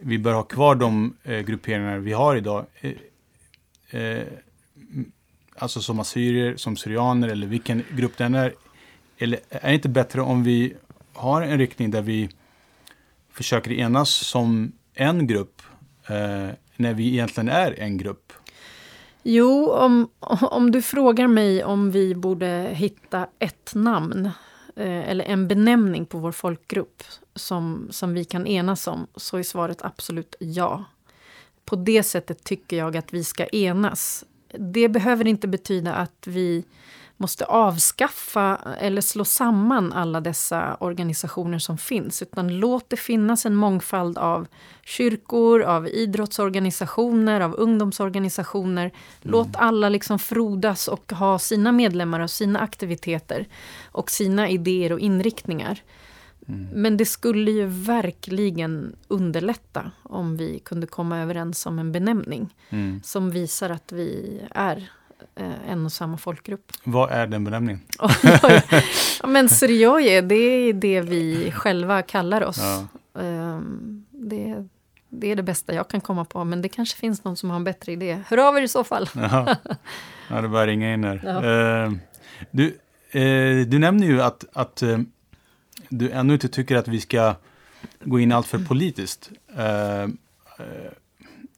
[0.05, 2.67] vi bör ha kvar de eh, grupperingar vi har idag.
[2.81, 4.25] Eh, eh
[5.57, 8.55] alltså som assyrier, som syrianer eller vilken grupp den är.
[9.19, 10.75] Eller är det inte bättre om vi
[11.13, 12.29] har en riktning där vi
[13.33, 15.63] försöker enas som en grupp
[16.07, 18.33] eh, när vi egentligen är en grupp?
[19.23, 20.09] Jo, om,
[20.51, 24.31] om du frågar mig om vi borde hitta ett namn
[24.77, 27.03] Eh, eller en benämning på vår folkgrupp
[27.35, 30.85] som, som vi kan enas om, så är svaret absolut ja.
[31.65, 34.25] På det sättet tycker jag att vi ska enas.
[34.59, 36.65] Det behöver inte betyda att vi
[37.17, 42.23] måste avskaffa eller slå samman alla dessa organisationer som finns.
[42.23, 44.47] Utan låt det finnas en mångfald av
[44.83, 48.85] kyrkor, av idrottsorganisationer, av ungdomsorganisationer.
[48.85, 48.93] Mm.
[49.23, 53.49] Låt alla liksom frodas och ha sina medlemmar och sina aktiviteter
[53.85, 55.83] och sina idéer och inriktningar.
[56.49, 56.69] Mm.
[56.73, 63.01] Men det skulle ju verkligen underlätta om vi kunde komma överens om en benämning mm.
[63.05, 64.91] som visar att vi är
[65.67, 66.73] en och samma folkgrupp.
[66.85, 67.81] Vad är den benämningen?
[69.25, 72.59] men Syrioje, det är det vi själva kallar oss.
[72.59, 72.89] Ja.
[73.13, 74.69] Um, det,
[75.09, 77.57] det, är det bästa jag kan komma på, men det kanske finns någon som har
[77.57, 78.23] en bättre idé.
[78.27, 79.09] Hör av er i så fall.
[79.15, 79.57] ja,
[80.31, 81.21] ja det bara ringa in här.
[81.25, 81.87] Ja.
[81.87, 81.93] Uh,
[82.51, 82.67] du,
[83.15, 84.99] uh, du nämner ju att, att uh,
[85.89, 87.35] du ännu inte tycker att vi ska
[88.05, 89.31] gå in allt för politiskt.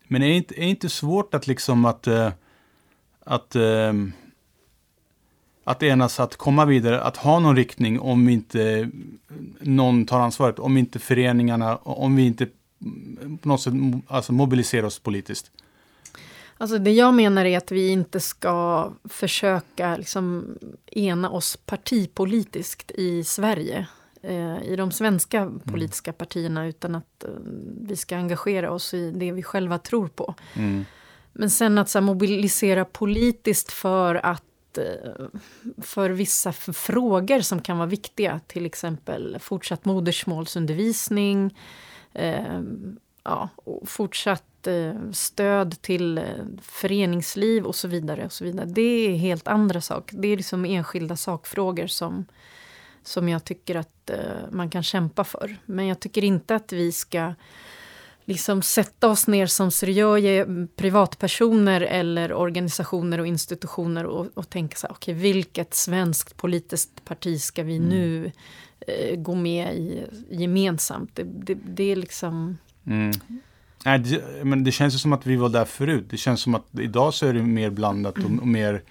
[0.08, 2.08] men är det inte, är det inte svårt att liksom att
[3.26, 3.92] att, eh,
[5.64, 8.90] att enas att komma vidare, att ha någon riktning om inte
[9.60, 12.46] någon tar ansvaret, om inte föreningarna, om vi inte
[13.42, 13.74] på något sätt
[14.06, 15.50] alltså mobiliserar oss politiskt.
[16.58, 20.56] Alltså det jag menar är att vi inte ska försöka liksom
[20.86, 23.86] ena oss partipolitiskt i Sverige.
[24.22, 25.58] Eh, I de svenska mm.
[25.58, 27.30] politiska partierna utan att eh,
[27.80, 30.34] vi ska engagera oss i det vi själva tror på.
[30.54, 30.84] Mm.
[31.38, 35.26] Men sen att så mobilisera politiskt för att eh,
[35.82, 41.58] för vissa frågor som kan vara viktiga, till exempel fortsatt modersmålsundervisning,
[42.12, 42.60] eh,
[43.24, 43.48] ja,
[43.86, 46.24] fortsatt eh, stöd till eh,
[46.62, 48.24] föreningsliv och så vidare.
[48.24, 48.66] och så vidare.
[48.66, 50.16] Det är helt andra saker.
[50.16, 52.26] Det är liksom enskilda sakfrågor som,
[53.02, 55.56] som jag tycker att eh, man kan kämpa för.
[55.66, 57.34] Men jag tycker inte att vi ska
[58.26, 64.86] liksom sätta oss ner som seriösa privatpersoner eller organisationer och institutioner och, och tänka så
[64.86, 67.88] här, okej, okay, vilket svenskt politiskt parti ska vi mm.
[67.88, 68.32] nu
[68.80, 71.10] eh, gå med i gemensamt?
[71.14, 72.58] Det, det, det är liksom...
[72.86, 73.12] Mm.
[73.84, 76.04] Nej, det, men det känns ju som att vi var där förut.
[76.10, 78.52] Det känns som att idag så är det mer blandat och, och mm.
[78.52, 78.82] mer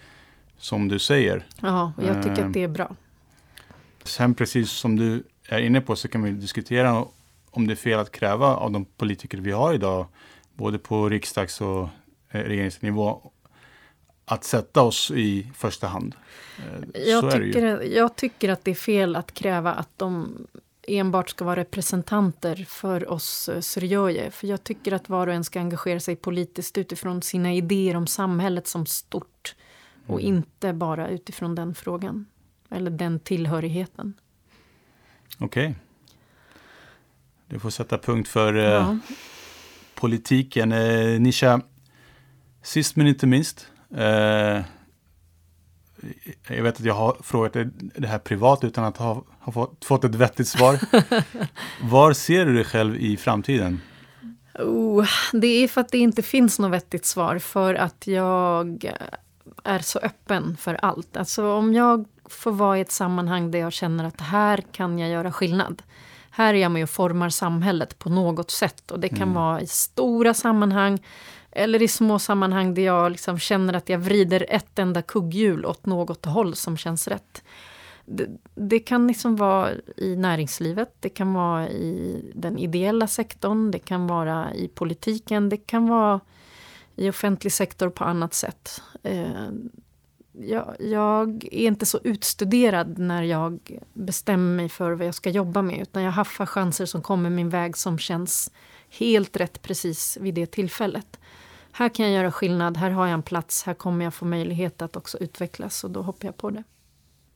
[0.58, 1.46] som du säger.
[1.62, 2.96] Ja, och jag tycker eh, att det är bra.
[4.04, 7.06] Sen precis som du är inne på så kan vi diskutera
[7.56, 10.08] om det är fel att kräva av de politiker vi har idag,
[10.54, 11.90] både på riksdags och
[12.32, 13.32] eh, regeringsnivå,
[14.26, 16.16] att sätta oss i första hand.
[16.58, 20.38] Eh, jag tycker, jag tycker att det är fel att kräva att de
[20.88, 24.32] enbart ska vara representanter för oss eh, Syrioje.
[24.32, 28.08] För jag tycker att var och en ska engagera sig politiskt utifrån sina idéer om
[28.08, 29.56] samhället som stort.
[30.08, 30.36] Och mm.
[30.36, 32.26] inte bara utifrån den frågan.
[32.70, 34.14] Eller den tillhörigheten.
[35.40, 35.68] Okej.
[35.68, 35.85] Okay.
[37.48, 38.98] Du får sätta punkt för eh, ja.
[39.96, 40.72] politiken.
[40.72, 41.62] Eh, Nisha,
[42.64, 43.68] sist men inte minst.
[43.98, 44.62] Eh,
[46.48, 49.86] Jag vet att jag har frågat dig det här privat utan att ha, ha fått,
[49.86, 50.80] fått ett vettigt svar.
[51.82, 53.82] Var ser du dig själv i framtiden?
[54.60, 58.92] Oh, det är för att det inte finns något vettigt svar, för att jag
[59.64, 61.18] är så öppen för allt.
[61.18, 65.10] Alltså om jag får vara i ett sammanhang där jag känner att här kan jag
[65.10, 65.84] göra skillnad.
[66.38, 68.92] Här är jag med och formar samhället på något sätt.
[68.92, 69.34] Och det kan mm.
[69.34, 71.00] vara i stora sammanhang
[71.52, 75.86] eller i små sammanhang där jag liksom känner att jag vrider ett enda kugghjul åt
[75.86, 77.44] något håll som känns rätt.
[78.06, 83.80] Det, det, kan liksom vara i näringslivet, det kan vara i den ideella sektorn, det
[83.80, 86.20] kan vara i politiken, det kan vara
[86.96, 88.82] i offentlig sektor på annat sätt.
[90.40, 95.30] Eh, jag, jag, är inte så utstuderad när jag bestämmer mig för vad jag ska
[95.30, 98.52] jobba med, utan jag haffar chanser som kommer min väg som känns
[98.90, 101.20] helt rätt precis vid det tillfället.
[101.72, 104.82] Här kan jag göra skillnad, här har jag en plats, här kommer jag få möjlighet
[104.82, 106.64] att också utvecklas och då hoppar jag på det.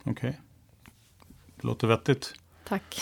[0.03, 0.11] Okej.
[0.11, 0.33] Okay.
[1.55, 2.33] Det låter vettigt.
[2.67, 3.01] Tack.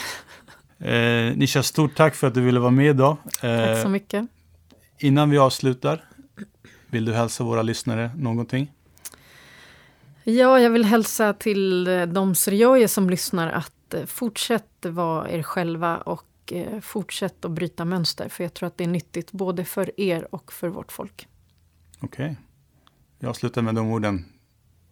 [0.80, 3.18] Eh, Nisha, stort tack för att du ville vara med idag.
[3.42, 4.28] Eh, tack så mycket.
[5.00, 6.06] Innan vi avslutar,
[6.88, 8.72] vill du hälsa våra lyssnare någonting?
[10.30, 15.44] Ja, jag vill hälsa till eh, de seriösa som lyssnar att eh, fortsätt vara er
[15.44, 18.30] själva och eh, fortsätt att bryta mönster.
[18.30, 21.28] För jag tror att det är nyttigt både för er och för vårt folk.
[22.00, 22.26] Okej.
[22.26, 22.36] Okay.
[23.20, 24.26] Jag slutar med de orden.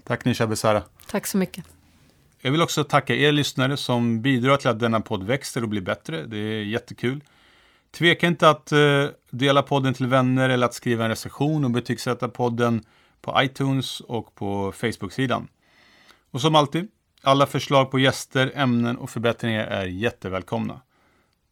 [0.04, 0.84] Tack Nisha Besara.
[1.08, 1.66] Tack så mycket.
[2.42, 5.82] Jag vill också tacka er lyssnare som bidrar till att denna podd växer och blir
[5.82, 6.26] bättre.
[6.26, 7.24] Det är jättekul.
[7.92, 8.74] Tveka inte att
[9.30, 12.84] dela podden till vänner eller att skriva en recension och betygsätta podden
[13.26, 15.48] på iTunes och på Facebook-sidan.
[16.32, 16.88] Och som alltid,
[17.22, 20.82] alla förslag på gäster, ämnen och förbättringar är jättevälkomna.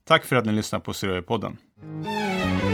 [0.03, 1.57] Tack för att ni lyssnar på Seriöpodden.
[1.81, 2.72] podden